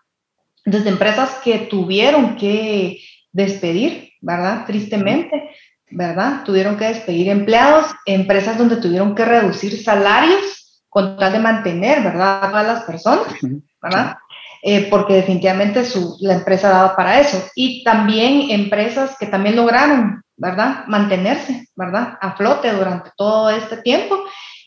desde 0.70 0.90
empresas 0.90 1.38
que 1.42 1.58
tuvieron 1.58 2.36
que 2.36 3.00
despedir, 3.32 4.12
¿verdad? 4.20 4.64
Tristemente, 4.66 5.50
¿verdad? 5.90 6.44
Tuvieron 6.44 6.76
que 6.76 6.86
despedir 6.86 7.28
empleados, 7.28 7.86
empresas 8.06 8.58
donde 8.58 8.76
tuvieron 8.76 9.14
que 9.14 9.24
reducir 9.24 9.82
salarios 9.82 10.82
con 10.88 11.16
tal 11.16 11.32
de 11.32 11.38
mantener, 11.38 12.02
¿verdad? 12.02 12.44
A 12.44 12.48
todas 12.50 12.66
las 12.66 12.82
personas, 12.84 13.34
¿verdad? 13.82 14.18
Eh, 14.62 14.88
porque 14.90 15.14
definitivamente 15.14 15.84
su, 15.84 16.16
la 16.20 16.34
empresa 16.34 16.68
daba 16.68 16.96
para 16.96 17.20
eso. 17.20 17.42
Y 17.54 17.84
también 17.84 18.50
empresas 18.50 19.16
que 19.18 19.26
también 19.26 19.56
lograron, 19.56 20.22
¿verdad? 20.36 20.84
Mantenerse, 20.88 21.66
¿verdad? 21.76 22.18
A 22.20 22.36
flote 22.36 22.72
durante 22.72 23.10
todo 23.16 23.50
este 23.50 23.78
tiempo. 23.78 24.18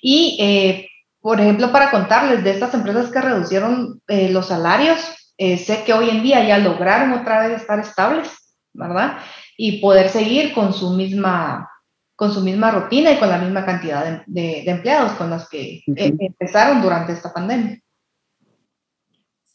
Y, 0.02 0.38
eh, 0.40 0.88
por 1.20 1.40
ejemplo, 1.40 1.72
para 1.72 1.92
contarles 1.92 2.44
de 2.44 2.52
estas 2.52 2.74
empresas 2.74 3.12
que 3.12 3.22
reducieron 3.22 4.02
eh, 4.08 4.30
los 4.30 4.48
salarios, 4.48 5.00
sé 5.38 5.82
que 5.84 5.94
hoy 5.94 6.08
en 6.08 6.22
día 6.22 6.44
ya 6.46 6.60
lograron 6.60 7.14
otra 7.14 7.48
vez 7.48 7.60
estar 7.60 7.80
estables, 7.80 8.30
¿verdad? 8.74 9.18
Y 9.58 9.82
poder 9.82 10.10
seguir 10.10 10.54
con 10.54 10.72
su 10.72 10.92
misma, 10.92 11.68
con 12.16 12.32
su 12.32 12.42
misma 12.42 12.70
rutina 12.70 13.12
y 13.12 13.18
con 13.18 13.28
la 13.28 13.40
misma 13.40 13.66
cantidad 13.66 14.24
de, 14.28 14.64
empleados 14.70 15.14
con 15.14 15.32
los 15.32 15.50
que 15.50 15.82
empezaron 15.88 16.84
durante 16.84 17.14
esta 17.14 17.34
pandemia. 17.34 17.82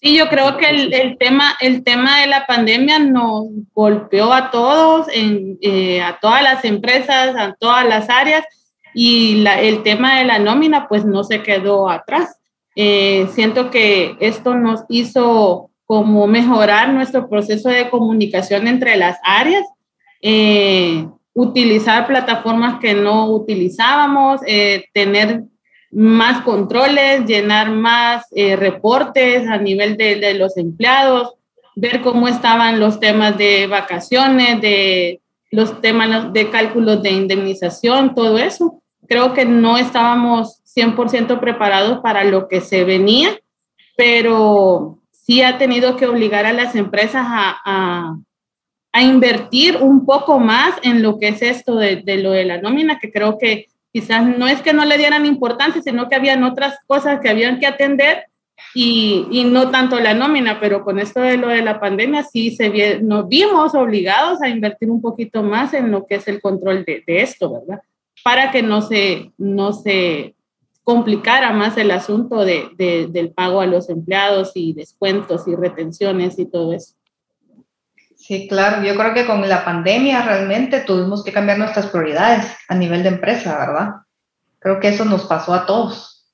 Sí, 0.07 0.17
yo 0.17 0.29
creo 0.29 0.57
que 0.57 0.67
el, 0.71 1.19
tema, 1.19 1.57
el 1.61 1.83
tema 1.83 2.21
de 2.21 2.29
la 2.29 2.47
pandemia 2.47 3.01
nos 3.01 3.47
golpeó 3.75 4.33
a 4.33 4.53
todos, 4.53 5.09
en, 5.13 5.59
eh, 5.61 6.01
a 6.01 6.21
todas 6.21 6.45
las 6.45 6.65
empresas, 6.65 7.35
a 7.35 7.57
todas 7.59 7.85
las 7.85 8.09
áreas, 8.09 8.45
y 8.95 9.45
el 9.45 9.83
tema 9.83 10.19
de 10.19 10.25
la 10.25 10.39
nómina 10.39 10.87
pues 10.87 11.05
no 11.05 11.25
se 11.25 11.43
quedó 11.43 11.91
atrás. 11.91 12.39
siento 12.77 13.73
que 13.73 14.17
esto 14.21 14.55
nos 14.55 14.85
hizo 14.89 15.71
como 15.87 16.29
mejorar 16.29 16.91
nuestro 16.91 17.29
proceso 17.29 17.69
de 17.69 17.91
comunicación 17.91 18.69
entre 18.69 18.95
las 18.95 19.19
áreas, 19.25 19.65
eh, 20.23 21.05
utilizar 21.35 22.07
plataformas 22.07 22.79
que 22.79 22.95
no 22.95 23.29
utilizábamos, 23.31 24.41
eh, 24.47 24.85
tener 24.95 25.43
más 25.91 26.43
controles, 26.43 27.25
llenar 27.27 27.71
más 27.71 28.27
eh, 28.35 28.57
reportes 28.57 29.47
a 29.49 29.59
nivel 29.59 29.97
de, 29.97 30.17
de, 30.17 30.35
los 30.35 30.57
empleados, 30.57 31.35
ver 31.75 32.01
cómo 32.03 32.29
estaban 32.29 32.81
los 32.81 33.01
temas 33.01 33.37
de 33.39 33.67
vacaciones, 33.67 34.61
de 34.61 35.21
los 35.51 35.81
temas 35.81 36.33
de 36.33 36.51
cálculos 36.51 37.03
de 37.03 37.11
indemnización, 37.11 38.15
todo 38.15 38.39
eso. 38.39 38.83
Creo 39.09 39.33
que 39.33 39.45
no 39.45 39.79
estábamos 39.79 40.61
100% 40.77 41.41
preparados 41.41 42.01
para 42.01 42.25
lo 42.25 42.49
que 42.49 42.61
se 42.61 42.85
venía, 42.85 43.39
pero 43.97 44.99
sí 45.11 45.43
ha 45.43 45.59
tenido 45.59 45.97
que 45.97 46.07
obligar 46.07 46.47
a 46.47 46.53
las 46.53 46.75
empresas 46.75 47.25
a, 47.27 47.57
a, 47.65 49.03
invertir 49.03 49.77
un 49.77 50.07
poco 50.07 50.39
más 50.39 50.75
en 50.83 51.03
lo 51.03 51.19
que 51.19 51.29
es 51.29 51.43
esto 51.43 51.77
de, 51.77 51.97
de, 51.97 52.17
lo 52.17 52.31
de 52.31 52.47
la 52.47 52.63
nómina, 52.63 52.99
que 52.99 53.13
creo 53.13 53.37
que 53.37 53.67
quizás 53.97 54.27
no 54.37 54.47
es 54.47 54.61
que 54.61 54.75
no 54.75 54.85
le 54.85 54.99
dieran 54.99 55.25
importancia, 55.25 55.81
sino 55.81 56.07
que 56.07 56.17
habían 56.17 56.45
otras 56.45 56.79
cosas 56.87 57.19
que 57.19 57.31
habían 57.31 57.59
que 57.59 57.67
atender 57.67 58.25
y, 58.75 59.27
y 59.31 59.45
no 59.45 59.71
tanto 59.71 59.99
la 59.99 60.13
nómina, 60.13 60.61
pero 60.61 60.85
con 60.85 60.99
esto 60.99 61.23
de 61.23 61.39
lo 61.39 61.49
de 61.49 61.63
la 61.63 61.81
pandemia 61.81 62.23
sí 62.23 62.55
se 62.55 63.01
nos 63.01 63.27
vimos 63.27 63.75
obligados 63.75 64.43
a 64.43 64.51
invertir 64.51 64.91
un 64.91 65.01
poquito 65.01 65.43
más 65.43 65.73
en 65.73 65.91
lo 65.91 66.05
que 66.05 66.17
es 66.17 66.29
el 66.29 66.43
control 66.43 66.85
de, 66.85 67.05
de 67.07 67.23
esto, 67.23 67.51
¿verdad? 67.51 67.81
Para 68.23 68.51
que 68.51 68.63
no 68.63 68.83
se, 68.83 69.33
no 69.39 69.73
se 69.73 70.35
complicara 70.85 71.53
más 71.53 71.79
el 71.79 71.91
asunto 71.91 72.45
de, 72.45 72.69
del 72.77 73.31
pago 73.31 73.63
a 73.63 73.67
los 73.67 73.89
empleados 73.89 74.53
y 74.57 74.75
descuentos 74.75 75.49
y 75.49 75.57
retenciones 75.57 76.39
y 76.39 76.45
todo 76.45 76.75
eso. 76.75 76.96
Sí, 78.27 78.49
claro. 78.49 78.83
Yo 78.83 78.97
creo 78.97 79.15
que 79.15 79.25
con 79.25 79.49
la 79.49 79.65
pandemia 79.65 80.23
realmente 80.23 80.81
tuvimos 80.81 81.23
que 81.23 81.33
cambiar 81.33 81.59
nuestras 81.59 81.87
prioridades 81.87 82.57
a 82.67 82.75
nivel 82.75 83.05
de 83.05 83.11
empresa, 83.11 83.57
¿verdad? 83.57 83.91
Creo 84.59 84.81
que 84.81 84.89
eso 84.89 85.05
nos 85.05 85.27
pasó 85.27 85.55
a 85.55 85.65
todos. 85.65 86.27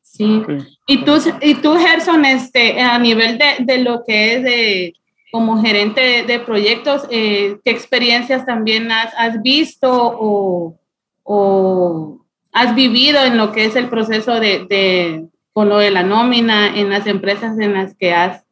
Sí. 0.00 0.42
Y 0.86 1.04
tú, 1.04 1.18
y 1.42 1.56
tú 1.56 1.76
Gerson, 1.76 2.24
este, 2.24 2.80
a 2.80 2.98
nivel 2.98 3.36
de, 3.36 3.56
de 3.60 3.78
lo 3.78 4.02
que 4.02 4.34
es 4.34 4.42
de, 4.42 4.94
como 5.30 5.60
gerente 5.60 6.24
de, 6.26 6.40
proyectos, 6.40 7.02
eh, 7.10 7.58
¿qué 7.64 7.70
experiencias 7.70 8.46
también 8.46 8.90
has, 8.90 9.12
has 9.18 9.42
visto 9.42 9.90
o, 9.92 10.80
o 11.22 12.24
has 12.50 12.74
vivido 12.74 13.22
en 13.22 13.36
lo 13.36 13.52
que 13.52 13.66
es 13.66 13.76
el 13.76 13.90
proceso 13.90 14.40
de, 14.40 14.64
de, 14.70 15.26
con 15.52 15.68
lo 15.68 15.76
de 15.76 15.90
la 15.90 16.02
nómina 16.02 16.74
en 16.74 16.88
las 16.88 17.06
empresas 17.06 17.58
en 17.58 17.74
las 17.74 17.94
que 17.94 18.14
has 18.14 18.42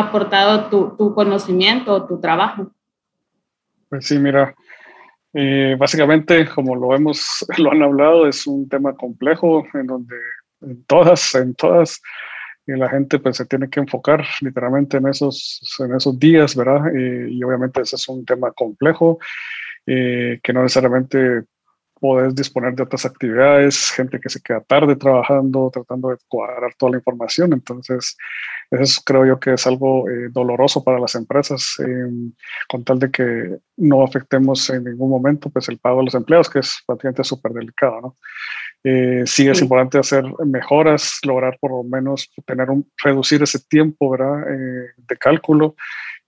aportado 0.00 0.66
tu, 0.68 0.96
tu 0.96 1.14
conocimiento 1.14 1.92
o 1.92 2.06
tu 2.06 2.20
trabajo? 2.20 2.72
Pues 3.88 4.06
sí, 4.06 4.18
mira, 4.18 4.54
eh, 5.32 5.76
básicamente, 5.78 6.48
como 6.48 6.74
lo 6.76 6.94
hemos, 6.94 7.44
lo 7.58 7.72
han 7.72 7.82
hablado, 7.82 8.26
es 8.26 8.46
un 8.46 8.68
tema 8.68 8.94
complejo 8.94 9.66
en 9.74 9.86
donde 9.86 10.16
en 10.62 10.84
todas, 10.84 11.34
en 11.34 11.54
todas, 11.54 12.00
y 12.66 12.72
la 12.72 12.88
gente 12.88 13.18
pues 13.18 13.36
se 13.36 13.46
tiene 13.46 13.68
que 13.70 13.80
enfocar 13.80 14.24
literalmente 14.42 14.98
en 14.98 15.08
esos, 15.08 15.60
en 15.78 15.94
esos 15.94 16.18
días, 16.18 16.54
¿verdad? 16.54 16.92
Y, 16.94 17.38
y 17.38 17.44
obviamente 17.44 17.80
ese 17.80 17.96
es 17.96 18.08
un 18.08 18.24
tema 18.24 18.52
complejo 18.52 19.18
eh, 19.86 20.38
que 20.42 20.52
no 20.52 20.62
necesariamente 20.62 21.44
podés 22.00 22.34
disponer 22.34 22.74
de 22.74 22.82
otras 22.82 23.04
actividades, 23.04 23.90
gente 23.90 24.18
que 24.18 24.30
se 24.30 24.40
queda 24.40 24.60
tarde 24.60 24.96
trabajando, 24.96 25.70
tratando 25.72 26.08
de 26.08 26.16
cuadrar 26.26 26.74
toda 26.74 26.92
la 26.92 26.98
información. 26.98 27.52
Entonces, 27.52 28.16
eso 28.70 29.02
creo 29.04 29.26
yo 29.26 29.38
que 29.38 29.52
es 29.52 29.66
algo 29.66 30.08
eh, 30.08 30.28
doloroso 30.30 30.82
para 30.82 30.98
las 30.98 31.14
empresas, 31.14 31.74
eh, 31.78 32.10
con 32.68 32.84
tal 32.84 32.98
de 32.98 33.10
que 33.10 33.58
no 33.76 34.02
afectemos 34.02 34.70
en 34.70 34.84
ningún 34.84 35.10
momento 35.10 35.50
pues, 35.50 35.68
el 35.68 35.78
pago 35.78 35.98
de 35.98 36.06
los 36.06 36.14
empleados, 36.14 36.48
que 36.48 36.60
es 36.60 36.82
prácticamente 36.86 37.22
súper 37.22 37.52
delicado. 37.52 38.00
¿no? 38.00 38.16
Eh, 38.82 39.24
sí 39.26 39.46
es 39.46 39.60
importante 39.60 39.98
hacer 39.98 40.24
mejoras, 40.46 41.18
lograr 41.24 41.58
por 41.60 41.70
lo 41.70 41.82
menos 41.82 42.30
tener 42.46 42.70
un, 42.70 42.90
reducir 43.04 43.42
ese 43.42 43.58
tiempo 43.68 44.10
¿verdad? 44.10 44.46
de 44.46 45.16
cálculo 45.18 45.74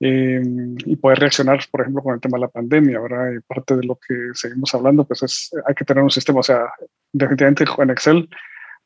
eh, 0.05 0.43
y 0.85 0.97
poder 0.97 1.21
reaccionar, 1.21 1.61
por 1.71 1.83
ejemplo, 1.83 2.03
con 2.03 2.15
el 2.15 2.21
tema 2.21 2.37
de 2.37 2.43
la 2.43 2.49
pandemia. 2.49 3.01
Y 3.37 3.41
parte 3.47 3.77
de 3.77 3.85
lo 3.85 3.97
que 3.97 4.15
seguimos 4.35 4.75
hablando, 4.75 5.05
pues 5.07 5.23
es, 5.23 5.51
hay 5.65 5.75
que 5.75 5.85
tener 5.85 6.03
un 6.03 6.11
sistema, 6.11 6.41
o 6.41 6.43
sea, 6.43 6.65
definitivamente 7.12 7.65
en 7.79 7.91
Excel 7.91 8.29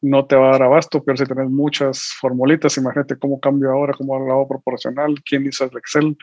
no 0.03 0.27
te 0.27 0.37
va 0.37 0.49
a 0.49 0.53
dar 0.53 0.65
abasto, 0.65 1.03
pero 1.03 1.17
si 1.17 1.25
tienes 1.25 1.49
muchas 1.49 2.15
formulitas, 2.21 2.77
imagínate 2.77 3.17
cómo 3.17 3.41
cambio 3.41 3.71
ahora, 3.71 3.95
cómo 3.95 4.15
ha 4.15 4.21
lado 4.21 4.47
proporcional, 4.47 5.15
quién 5.25 5.47
hizo 5.47 5.65
el 5.65 5.77
Excel. 5.79 6.17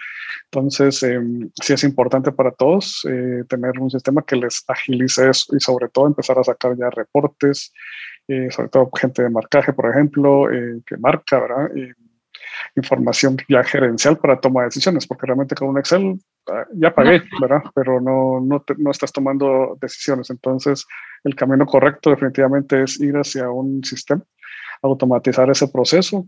Entonces, 0.52 1.02
eh, 1.02 1.20
sí 1.60 1.74
es 1.74 1.84
importante 1.84 2.32
para 2.32 2.52
todos 2.52 3.02
eh, 3.10 3.44
tener 3.50 3.80
un 3.80 3.90
sistema 3.90 4.24
que 4.24 4.36
les 4.36 4.64
agilice 4.68 5.28
eso 5.28 5.56
y 5.56 5.60
sobre 5.60 5.90
todo 5.90 6.06
empezar 6.06 6.38
a 6.38 6.44
sacar 6.44 6.78
ya 6.78 6.92
reportes, 6.92 7.74
eh, 8.28 8.52
sobre 8.52 8.70
todo 8.70 8.92
gente 8.96 9.24
de 9.24 9.32
marcaje, 9.32 9.74
por 9.74 9.90
ejemplo, 9.90 10.48
que 10.86 10.98
marca, 10.98 11.40
¿verdad? 11.40 11.72
Información 12.76 13.38
ya 13.48 13.64
gerencial 13.64 14.18
para 14.18 14.40
toma 14.40 14.62
de 14.62 14.68
decisiones, 14.68 15.08
porque 15.08 15.26
realmente 15.26 15.56
con 15.56 15.70
un 15.70 15.78
Excel 15.78 16.20
ah, 16.50 16.66
ya 16.74 16.94
pagué, 16.94 17.24
¿verdad? 17.40 17.64
Pero 17.74 18.02
no, 18.02 18.40
no, 18.40 18.64
no 18.78 18.92
estás 18.92 19.12
tomando 19.12 19.78
decisiones. 19.82 20.30
Entonces, 20.30 20.86
el 21.24 21.36
camino 21.36 21.66
correcto 21.66 22.10
definitivamente 22.10 22.84
es 22.84 23.00
ir 23.00 23.16
hacia 23.16 23.50
un 23.50 23.84
sistema, 23.84 24.24
automatizar 24.82 25.50
ese 25.50 25.68
proceso, 25.68 26.28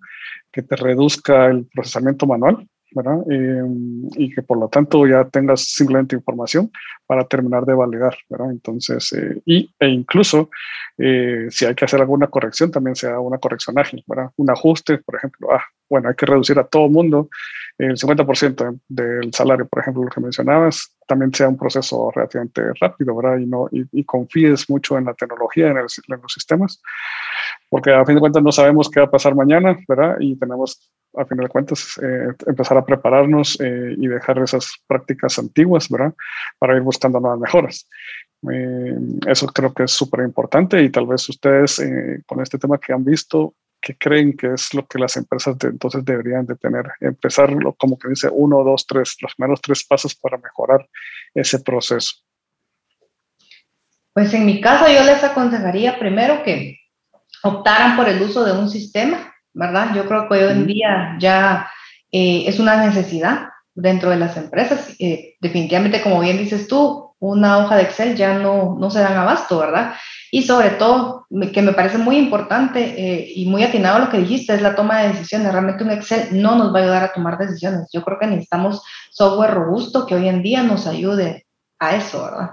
que 0.52 0.62
te 0.62 0.76
reduzca 0.76 1.48
el 1.48 1.68
procesamiento 1.74 2.26
manual 2.26 2.68
¿verdad? 2.96 3.18
y 3.28 4.34
que 4.34 4.42
por 4.42 4.58
lo 4.58 4.70
tanto 4.70 5.06
ya 5.06 5.26
tengas 5.26 5.66
simplemente 5.66 6.16
información 6.16 6.72
para 7.06 7.26
terminar 7.26 7.66
de 7.66 7.74
validar, 7.74 8.16
¿verdad? 8.30 8.52
Entonces, 8.52 9.12
eh, 9.14 9.42
y, 9.46 9.70
e 9.80 9.88
incluso 9.88 10.50
eh, 10.98 11.48
si 11.50 11.66
hay 11.66 11.76
que 11.76 11.86
hacer 11.86 12.00
alguna 12.00 12.28
corrección, 12.28 12.72
también 12.72 12.96
sea 12.96 13.20
una 13.20 13.38
corrección 13.38 13.78
ágil, 13.78 14.04
¿verdad? 14.08 14.32
Un 14.38 14.50
ajuste, 14.50 15.00
por 15.00 15.18
ejemplo, 15.18 15.50
ah, 15.52 15.64
bueno, 15.90 16.10
hay 16.10 16.16
que 16.16 16.26
reducir 16.26 16.58
a 16.58 16.64
todo 16.64 16.88
mundo 16.88 17.30
el 17.78 17.98
50% 17.98 18.80
del 18.88 19.34
salario, 19.34 19.68
por 19.68 19.82
ejemplo, 19.82 20.04
lo 20.04 20.10
que 20.10 20.22
mencionabas, 20.22 20.96
también 21.06 21.34
sea 21.34 21.50
un 21.50 21.58
proceso 21.58 22.10
relativamente 22.16 22.62
rápido, 22.80 23.16
¿verdad? 23.16 23.38
Y, 23.38 23.46
no, 23.46 23.68
y, 23.72 24.04
confíes 24.06 24.70
mucho 24.70 24.98
en 24.98 25.06
la 25.06 25.14
tecnología, 25.14 25.68
en, 25.68 25.78
en, 25.78 25.84
los 26.22 26.34
sistemas, 26.34 26.82
porque 27.70 27.92
a 27.92 28.06
fin 28.06 28.16
de 28.16 28.22
cuentas 28.22 28.42
no 28.42 28.52
sabemos 28.52 28.90
qué 28.90 29.02
va 29.02 29.08
a 29.08 29.12
pasar 29.12 29.36
mañana, 29.36 29.78
¿verdad? 29.88 30.16
Y 30.20 30.38
tenemos 30.38 30.90
a 31.18 31.26
fin 31.26 31.38
de 31.38 31.48
cuentas, 31.48 32.00
eh, 32.02 32.34
empezar 32.48 32.78
a 32.78 32.86
prepararnos 32.86 33.60
eh, 33.62 33.96
y 33.98 34.08
dejar 34.08 34.40
esas 34.40 34.72
prácticas 34.88 35.38
antiguas, 35.40 35.90
¿verdad? 35.90 36.14
Para 36.60 36.76
ir 36.76 36.82
buscando 36.82 37.20
nuevas 37.20 37.40
mejoras. 37.40 37.88
Eh, 38.52 38.96
eso 39.28 39.48
creo 39.48 39.74
que 39.74 39.84
es 39.84 39.92
súper 39.92 40.22
importante 40.22 40.82
y 40.82 40.90
tal 40.90 41.08
vez 41.08 41.28
ustedes 41.30 41.82
con 42.26 42.42
este 42.42 42.58
tema 42.58 42.78
que 42.78 42.94
han 42.94 43.04
visto, 43.04 43.56
¿qué 43.82 43.98
creen 43.98 44.36
que 44.36 44.54
es 44.54 44.74
lo 44.74 44.86
que 44.86 45.00
las 45.00 45.18
empresas 45.18 45.58
de, 45.58 45.70
entonces 45.70 46.04
deberían 46.06 46.46
de 46.46 46.56
tener? 46.56 46.86
Empezarlo 47.00 47.74
como 47.74 47.98
que 47.98 48.10
dice 48.10 48.30
uno, 48.32 48.64
dos, 48.64 48.86
tres, 48.86 49.16
los 49.22 49.36
primeros 49.36 49.62
tres 49.62 49.84
pasos 49.86 50.16
para 50.16 50.38
mejorar 50.38 50.88
ese 51.34 51.60
proceso. 51.60 52.16
Pues 54.14 54.34
en 54.34 54.46
mi 54.46 54.62
caso 54.62 54.86
yo 54.88 55.04
les 55.04 55.24
aconsejaría 55.24 56.00
primero 56.00 56.44
que 56.44 56.80
optaran 57.44 57.98
por 57.98 58.08
el 58.08 58.22
uso 58.22 58.46
de 58.46 58.54
un 58.54 58.70
sistema 58.70 59.35
¿verdad? 59.56 59.96
Yo 59.96 60.06
creo 60.06 60.28
que 60.28 60.36
hoy 60.36 60.52
en 60.52 60.68
día 60.68 61.16
ya 61.20 61.70
eh, 62.12 62.44
es 62.46 62.60
una 62.60 62.86
necesidad 62.86 63.50
dentro 63.74 64.10
de 64.10 64.18
las 64.18 64.38
empresas. 64.38 64.96
Eh, 65.00 65.36
definitivamente, 65.42 66.02
como 66.02 66.20
bien 66.20 66.38
dices 66.38 66.68
tú, 66.68 67.14
una 67.20 67.58
hoja 67.58 67.78
de 67.78 67.84
Excel 67.84 68.16
ya 68.16 68.38
no, 68.38 68.78
no 68.80 68.92
se 68.92 69.00
dan 69.00 69.18
abasto, 69.18 69.60
¿verdad? 69.60 69.96
Y 70.32 70.44
sobre 70.44 70.72
todo, 70.72 71.26
que 71.54 71.62
me 71.62 71.72
parece 71.72 71.98
muy 71.98 72.18
importante 72.18 72.82
eh, 72.98 73.32
y 73.36 73.46
muy 73.46 73.64
atinado 73.64 74.00
lo 74.00 74.10
que 74.10 74.18
dijiste, 74.18 74.54
es 74.54 74.62
la 74.62 74.76
toma 74.76 75.02
de 75.02 75.10
decisiones. 75.10 75.52
Realmente 75.52 75.84
un 75.84 75.92
Excel 75.92 76.28
no 76.32 76.56
nos 76.56 76.74
va 76.74 76.80
a 76.80 76.84
ayudar 76.84 77.04
a 77.04 77.14
tomar 77.14 77.38
decisiones. 77.38 77.88
Yo 77.94 78.04
creo 78.04 78.20
que 78.20 78.28
necesitamos 78.28 78.84
software 79.12 79.54
robusto 79.54 80.06
que 80.06 80.16
hoy 80.16 80.28
en 80.28 80.44
día 80.44 80.62
nos 80.62 80.88
ayude 80.88 81.48
a 81.80 81.96
eso, 81.96 82.24
¿verdad? 82.26 82.52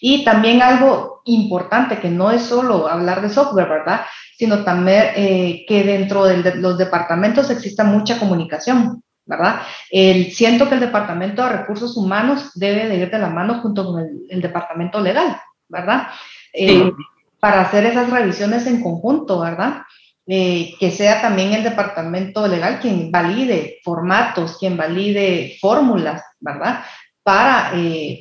Y 0.00 0.24
también 0.24 0.62
algo 0.62 1.22
importante, 1.24 1.98
que 1.98 2.08
no 2.08 2.30
es 2.30 2.42
solo 2.42 2.88
hablar 2.88 3.20
de 3.20 3.28
software, 3.28 3.68
¿verdad? 3.68 4.02
Sino 4.38 4.62
también 4.62 5.04
eh, 5.16 5.64
que 5.66 5.82
dentro 5.82 6.24
de 6.24 6.54
los 6.54 6.78
departamentos 6.78 7.50
exista 7.50 7.82
mucha 7.82 8.20
comunicación, 8.20 9.02
¿verdad? 9.26 9.62
El, 9.90 10.30
siento 10.30 10.68
que 10.68 10.74
el 10.74 10.80
Departamento 10.80 11.42
de 11.42 11.56
Recursos 11.56 11.96
Humanos 11.96 12.52
debe 12.54 12.86
de 12.86 12.98
ir 12.98 13.10
de 13.10 13.18
la 13.18 13.30
mano 13.30 13.60
junto 13.60 13.84
con 13.84 14.24
el, 14.30 14.40
Departamento 14.40 15.00
Legal, 15.00 15.36
¿verdad? 15.68 16.06
Eh, 16.52 16.92
para 17.40 17.62
hacer 17.62 17.84
esas 17.86 18.10
revisiones 18.10 18.64
en 18.68 18.80
conjunto, 18.80 19.40
¿verdad? 19.40 19.82
Eh, 20.28 20.74
que 20.78 20.92
sea 20.92 21.20
también 21.20 21.54
el 21.54 21.64
Departamento 21.64 22.46
Legal 22.46 22.78
quien 22.78 23.10
valide 23.10 23.78
formatos, 23.82 24.56
quien 24.56 24.76
valide 24.76 25.56
fórmulas, 25.60 26.22
¿verdad? 26.38 26.84
Para, 27.24 27.72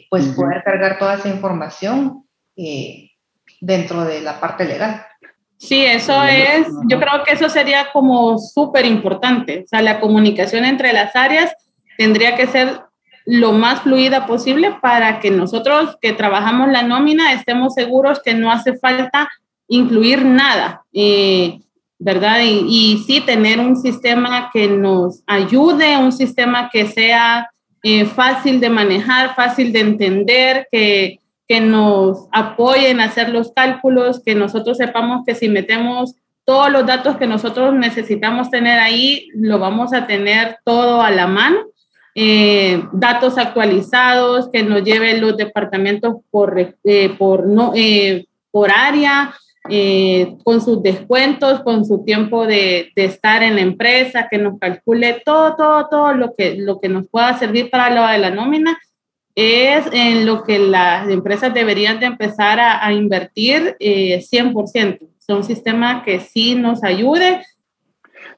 pues, 0.09 0.29
poder 0.29 0.63
cargar 0.63 0.97
toda 0.97 1.13
esa 1.13 1.29
información 1.29 2.23
dentro 3.61 4.03
de 4.03 4.21
la 4.21 4.39
parte 4.39 4.65
legal. 4.65 5.05
Sí, 5.57 5.83
eso 5.83 6.23
es, 6.23 6.67
yo 6.87 6.99
creo 6.99 7.23
que 7.25 7.33
eso 7.33 7.49
sería 7.49 7.87
como 7.91 8.37
súper 8.37 8.85
importante. 8.85 9.63
O 9.65 9.67
sea, 9.67 9.81
la 9.81 9.99
comunicación 9.99 10.65
entre 10.65 10.93
las 10.93 11.15
áreas 11.15 11.51
tendría 11.97 12.35
que 12.35 12.47
ser 12.47 12.81
lo 13.25 13.51
más 13.51 13.81
fluida 13.81 14.25
posible 14.25 14.75
para 14.81 15.19
que 15.19 15.31
nosotros 15.31 15.97
que 16.01 16.13
trabajamos 16.13 16.69
la 16.69 16.83
nómina 16.83 17.33
estemos 17.33 17.73
seguros 17.73 18.21
que 18.23 18.33
no 18.33 18.51
hace 18.51 18.77
falta 18.77 19.29
incluir 19.67 20.23
nada, 20.23 20.85
eh, 20.93 21.59
¿verdad? 21.99 22.39
Y, 22.41 23.03
sí 23.05 23.21
tener 23.21 23.59
un 23.59 23.75
sistema 23.75 24.49
que 24.53 24.67
nos 24.67 25.23
ayude, 25.27 25.97
un 25.97 26.13
sistema 26.13 26.69
que 26.71 26.87
sea 26.87 27.49
eh, 27.83 28.05
fácil 28.05 28.61
de 28.61 28.69
manejar, 28.69 29.35
fácil 29.35 29.73
de 29.73 29.79
entender, 29.81 30.67
que, 30.71 31.19
que 31.47 31.61
nos 31.61 32.27
apoyen 32.31 32.99
a 32.99 33.05
hacer 33.05 33.29
los 33.29 33.51
cálculos, 33.53 34.21
que 34.23 34.35
nosotros 34.35 34.77
sepamos 34.77 35.23
que 35.25 35.35
si 35.35 35.47
metemos 35.47 36.15
todos 36.43 36.71
los 36.71 36.85
datos 36.85 37.17
que 37.17 37.27
nosotros 37.27 37.73
necesitamos 37.73 38.49
tener 38.49 38.79
ahí, 38.79 39.29
lo 39.33 39.59
vamos 39.59 39.93
a 39.93 40.07
tener 40.07 40.57
todo 40.63 41.01
a 41.01 41.11
la 41.11 41.27
mano. 41.27 41.57
Eh, 42.15 42.83
datos 42.93 43.37
actualizados 43.37 44.49
que 44.51 44.63
nos 44.63 44.83
lleven 44.83 45.21
los 45.21 45.37
departamentos 45.37 46.15
por, 46.31 46.57
eh, 46.59 47.09
por, 47.17 47.45
no, 47.45 47.73
eh, 47.75 48.25
por 48.49 48.71
área, 48.71 49.33
con 50.45 50.61
sus 50.61 50.81
descuentos, 50.81 51.59
con 51.59 51.83
su 51.83 52.05
tiempo 52.05 52.47
de, 52.47 52.89
de, 52.95 53.03
estar 53.03 53.43
en 53.43 53.55
la 53.55 53.61
empresa, 53.61 54.29
que 54.31 54.37
nos 54.37 54.57
calcule 54.57 55.21
todo, 55.25 55.57
todo, 55.57 55.89
todo 55.89 56.13
lo 56.13 56.33
que, 56.35 56.55
lo 56.55 56.79
que 56.79 56.87
nos 56.87 57.09
pueda 57.09 57.37
servir 57.37 57.69
para 57.69 57.93
lo 57.93 58.07
de 58.07 58.17
la 58.17 58.31
nómina 58.31 58.79
es 59.37 59.85
en 59.93 60.25
lo 60.25 60.43
que 60.43 60.57
las 60.57 61.07
empresas 61.09 61.53
deberían 61.53 61.99
de 61.99 62.07
empezar 62.07 62.59
a, 62.59 62.91
invertir 62.91 63.75
eh, 63.79 64.19
100%. 64.19 64.97
Es 64.99 65.29
un 65.29 65.43
sistema 65.43 66.03
que 66.03 66.19
sí 66.19 66.55
nos 66.55 66.83
ayude. 66.83 67.43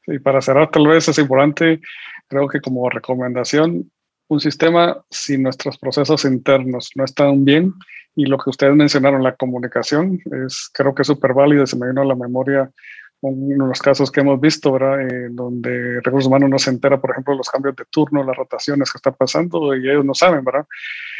Y 0.07 0.19
para 0.19 0.41
cerrar, 0.41 0.69
tal 0.69 0.87
vez 0.87 1.07
es 1.07 1.17
importante, 1.17 1.79
creo 2.27 2.49
que 2.49 2.59
como 2.59 2.89
recomendación, 2.89 3.89
un 4.27 4.39
sistema 4.41 5.01
si 5.09 5.37
nuestros 5.37 5.77
procesos 5.77 6.25
internos 6.25 6.91
no 6.95 7.05
están 7.05 7.45
bien 7.45 7.73
y 8.13 8.25
lo 8.25 8.37
que 8.37 8.49
ustedes 8.49 8.75
mencionaron, 8.75 9.23
la 9.23 9.35
comunicación, 9.35 10.19
es 10.45 10.69
creo 10.73 10.93
que 10.93 11.03
es 11.03 11.07
súper 11.07 11.33
válido, 11.33 11.65
se 11.65 11.77
me 11.77 11.87
vino 11.87 12.01
a 12.01 12.05
la 12.05 12.15
memoria 12.15 12.69
uno 13.21 13.65
de 13.65 13.69
los 13.69 13.81
casos 13.81 14.11
que 14.11 14.21
hemos 14.21 14.39
visto, 14.39 14.71
¿verdad? 14.71 15.01
Eh, 15.01 15.27
donde 15.31 15.99
recursos 16.01 16.27
humanos 16.27 16.49
no 16.49 16.59
se 16.59 16.69
entera, 16.69 16.99
por 16.99 17.11
ejemplo, 17.11 17.35
los 17.35 17.49
cambios 17.49 17.75
de 17.75 17.85
turno, 17.85 18.23
las 18.23 18.35
rotaciones 18.35 18.91
que 18.91 18.97
están 18.97 19.15
pasando 19.15 19.75
y 19.75 19.89
ellos 19.89 20.05
no 20.05 20.13
saben, 20.13 20.43
¿verdad? 20.43 20.65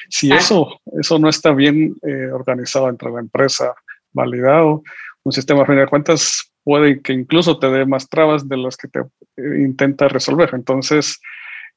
Si 0.09 0.31
eso, 0.31 0.79
eso 0.99 1.19
no 1.19 1.29
está 1.29 1.51
bien 1.51 1.95
eh, 2.01 2.29
organizado 2.31 2.89
entre 2.89 3.11
la 3.11 3.19
empresa, 3.19 3.75
validado, 4.11 4.81
un 5.23 5.31
sistema 5.31 5.63
a 5.63 5.65
fin 5.65 5.75
de 5.75 5.87
cuentas 5.87 6.51
puede 6.63 7.01
que 7.01 7.13
incluso 7.13 7.59
te 7.59 7.69
dé 7.69 7.85
más 7.85 8.09
trabas 8.09 8.47
de 8.47 8.57
las 8.57 8.77
que 8.77 8.87
te 8.87 8.99
eh, 8.99 9.59
intenta 9.59 10.07
resolver. 10.07 10.49
Entonces, 10.53 11.19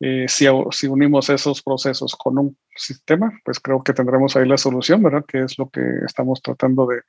eh, 0.04 0.24
si, 0.26 0.46
si, 0.72 0.88
unimos 0.88 1.30
esos 1.30 1.62
procesos 1.62 2.16
con 2.16 2.36
un 2.36 2.56
sistema, 2.74 3.32
pues 3.44 3.60
creo 3.60 3.84
que 3.84 3.92
tendremos 3.92 4.34
ahí 4.34 4.48
la 4.48 4.56
solución, 4.56 5.00
¿verdad? 5.00 5.24
Que 5.24 5.42
es 5.42 5.56
lo 5.58 5.70
que 5.70 5.80
estamos 6.04 6.42
tratando 6.42 6.88
de, 6.88 7.02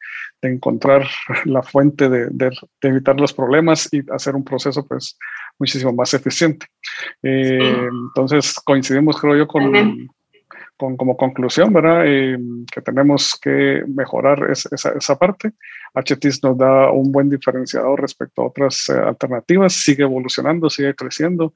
de 0.44 0.54
encontrar 0.54 1.08
la 1.46 1.64
fuente 1.64 2.08
de, 2.08 2.28
de, 2.30 2.52
evitar 2.84 3.20
los 3.20 3.34
problemas 3.34 3.90
y 3.92 4.04
hacer 4.12 4.36
un 4.36 4.44
proceso 4.44 4.86
pues 4.86 5.18
muchísimo 5.58 5.92
más 5.92 6.14
eficiente. 6.14 6.68
Eh, 7.24 7.90
entonces 8.10 8.54
coincidimos, 8.64 9.20
creo 9.20 9.38
yo, 9.38 9.48
con, 9.48 9.74
con 10.78 10.96
como 10.96 11.18
conclusión, 11.18 11.74
¿verdad? 11.74 12.04
Eh, 12.06 12.38
que 12.72 12.82
tenemos 12.84 13.40
que 13.42 13.84
mejorar 13.88 14.52
esa, 14.52 14.94
esa, 14.96 15.18
parte. 15.18 15.54
HTIS 15.96 16.44
nos 16.44 16.60
da 16.60 16.92
un 16.92 17.12
buen 17.12 17.28
diferenciador 17.28 18.00
respecto 18.00 18.44
a 18.44 18.48
otras 18.50 18.88
alternativas, 18.92 19.74
sigue 19.74 20.04
evolucionando, 20.04 20.70
sigue 20.70 20.94
creciendo. 20.94 21.54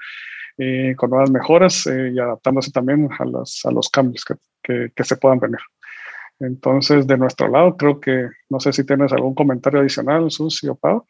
Eh, 0.60 0.96
con 0.98 1.12
nuevas 1.12 1.30
mejoras 1.30 1.86
eh, 1.86 2.12
y 2.16 2.20
adaptándose 2.20 2.72
también 2.72 3.08
a 3.20 3.26
los, 3.26 3.64
a 3.64 3.70
los 3.70 3.90
cambios 3.90 4.26
que, 4.26 4.90
que, 4.96 5.04
se 5.04 5.16
puedan 5.16 5.40
venir. 5.40 5.60
Entonces, 6.40 7.06
de 7.06 7.16
nuestro 7.16 7.48
lado, 7.48 7.78
creo 7.78 8.00
que 8.00 8.28
no 8.50 8.60
sé 8.60 8.74
si 8.74 8.84
tienes 8.84 9.14
algún 9.14 9.36
comentario 9.36 9.82
adicional, 9.82 10.32
Susi 10.32 10.68
o 10.68 10.74
Pau. 10.74 11.06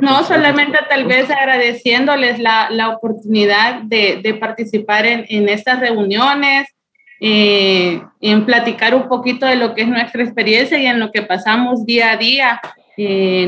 No, 0.00 0.22
solamente 0.22 0.78
tal 0.88 1.06
vez 1.06 1.28
agradeciéndoles 1.28 2.38
la, 2.38 2.70
la 2.70 2.90
oportunidad 2.90 3.82
de, 3.82 4.20
de, 4.22 4.34
participar 4.34 5.06
en, 5.06 5.24
en 5.28 5.48
estas 5.48 5.80
reuniones, 5.80 6.68
eh, 7.20 8.00
en 8.20 8.46
platicar 8.46 8.94
un 8.94 9.08
poquito 9.08 9.44
de 9.44 9.56
lo 9.56 9.74
que 9.74 9.82
es 9.82 9.88
nuestra 9.88 10.22
experiencia 10.22 10.78
y 10.78 10.86
en 10.86 11.00
lo 11.00 11.10
que 11.10 11.22
pasamos 11.22 11.84
día 11.84 12.12
a 12.12 12.16
día 12.16 12.60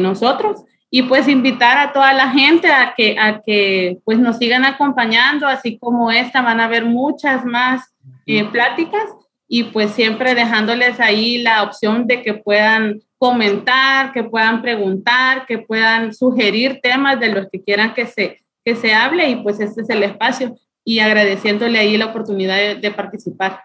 nosotros 0.01 0.65
y 0.91 1.03
pues 1.03 1.29
invitar 1.29 1.79
a 1.79 1.93
toda 1.93 2.13
la 2.13 2.31
gente 2.31 2.71
a 2.73 2.95
que, 2.97 3.17
a 3.19 3.41
que 3.43 3.99
pues 4.05 4.19
nos 4.19 4.39
sigan 4.39 4.65
acompañando, 4.65 5.47
así 5.47 5.79
como 5.79 6.11
esta, 6.11 6.43
van 6.43 6.61
a 6.61 6.65
haber 6.65 6.85
muchas 6.85 7.45
más 7.45 7.95
eh, 8.27 8.45
pláticas 8.45 9.05
y 9.47 9.65
pues 9.65 9.93
siempre 9.93 10.35
dejándoles 10.35 10.99
ahí 10.99 11.39
la 11.39 11.63
opción 11.63 12.07
de 12.07 12.23
que 12.23 12.35
puedan 12.35 13.01
comentar, 13.19 14.13
que 14.13 14.25
puedan 14.25 14.63
preguntar, 14.63 15.47
que 15.47 15.59
puedan 15.59 16.13
sugerir 16.13 16.81
temas 16.83 17.21
de 17.21 17.29
los 17.29 17.49
que 17.51 17.63
quieran 17.63 17.95
que 17.95 18.07
se, 18.07 18.41
que 18.65 18.75
se 18.75 18.93
hable 18.95 19.29
y 19.29 19.37
pues 19.43 19.61
este 19.61 19.83
es 19.83 19.91
el 19.91 20.03
espacio. 20.03 20.57
y 20.83 20.99
agradeciéndole 20.99 21.79
ahí 21.79 21.97
la 21.97 22.07
oportunidad 22.07 22.77
de, 22.77 22.91
participar. 22.91 23.61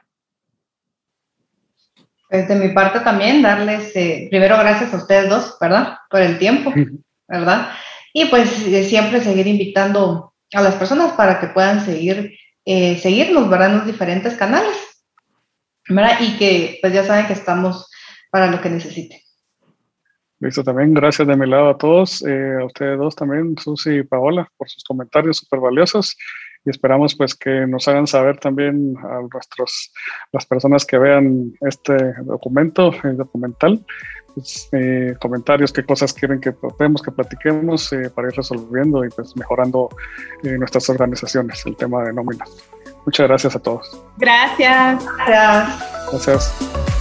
Pues 2.29 2.47
de 2.47 2.55
mi 2.55 2.69
parte 2.69 2.99
también, 2.99 3.41
darles 3.41 3.95
eh, 3.95 4.27
primero 4.29 4.57
gracias 4.57 4.93
a 4.93 4.97
ustedes 4.97 5.29
dos, 5.29 5.57
¿verdad? 5.59 5.95
Por 6.09 6.21
el 6.21 6.37
tiempo, 6.37 6.73
¿verdad? 7.27 7.71
Y 8.13 8.25
pues 8.25 8.49
siempre 8.49 9.21
seguir 9.21 9.47
invitando 9.47 10.33
a 10.53 10.61
las 10.61 10.75
personas 10.75 11.13
para 11.13 11.39
que 11.39 11.47
puedan 11.47 11.83
seguir, 11.83 12.37
eh, 12.65 12.97
seguirnos, 12.97 13.49
¿verdad? 13.49 13.71
En 13.71 13.77
los 13.77 13.85
diferentes 13.85 14.35
canales, 14.35 14.77
¿verdad? 15.89 16.17
Y 16.19 16.37
que 16.37 16.79
pues 16.81 16.93
ya 16.93 17.03
saben 17.03 17.27
que 17.27 17.33
estamos 17.33 17.89
para 18.31 18.47
lo 18.47 18.61
que 18.61 18.69
necesiten. 18.69 19.19
Listo, 20.39 20.63
también 20.63 20.93
gracias 20.93 21.27
de 21.27 21.35
mi 21.37 21.47
lado 21.47 21.69
a 21.69 21.77
todos, 21.77 22.21
eh, 22.25 22.57
a 22.61 22.65
ustedes 22.65 22.97
dos 22.97 23.15
también, 23.15 23.57
Susi 23.57 23.97
y 23.97 24.03
Paola, 24.03 24.49
por 24.57 24.69
sus 24.69 24.83
comentarios 24.83 25.37
súper 25.37 25.59
valiosos 25.59 26.17
y 26.65 26.71
esperamos 26.71 27.15
pues 27.15 27.35
que 27.35 27.65
nos 27.67 27.87
hagan 27.87 28.07
saber 28.07 28.39
también 28.39 28.95
a 28.97 29.21
nuestros, 29.31 29.93
las 30.31 30.45
personas 30.45 30.85
que 30.85 30.97
vean 30.97 31.53
este 31.61 31.95
documento, 32.23 32.91
el 33.03 33.17
documental, 33.17 33.85
pues, 34.35 34.69
eh, 34.71 35.15
comentarios, 35.19 35.73
qué 35.73 35.83
cosas 35.83 36.13
quieren 36.13 36.39
que 36.39 36.51
tratemos, 36.51 37.01
que 37.01 37.11
platiquemos 37.11 37.91
eh, 37.93 38.11
para 38.13 38.27
ir 38.27 38.35
resolviendo 38.35 39.03
y 39.03 39.09
pues 39.09 39.35
mejorando 39.35 39.89
nuestras 40.43 40.87
organizaciones, 40.89 41.65
el 41.65 41.75
tema 41.75 42.03
de 42.03 42.13
nóminas. 42.13 42.49
Muchas 43.05 43.27
gracias 43.27 43.55
a 43.55 43.59
todos. 43.59 43.99
Gracias. 44.17 45.03
Gracias. 45.27 46.11
Gracias. 46.11 46.94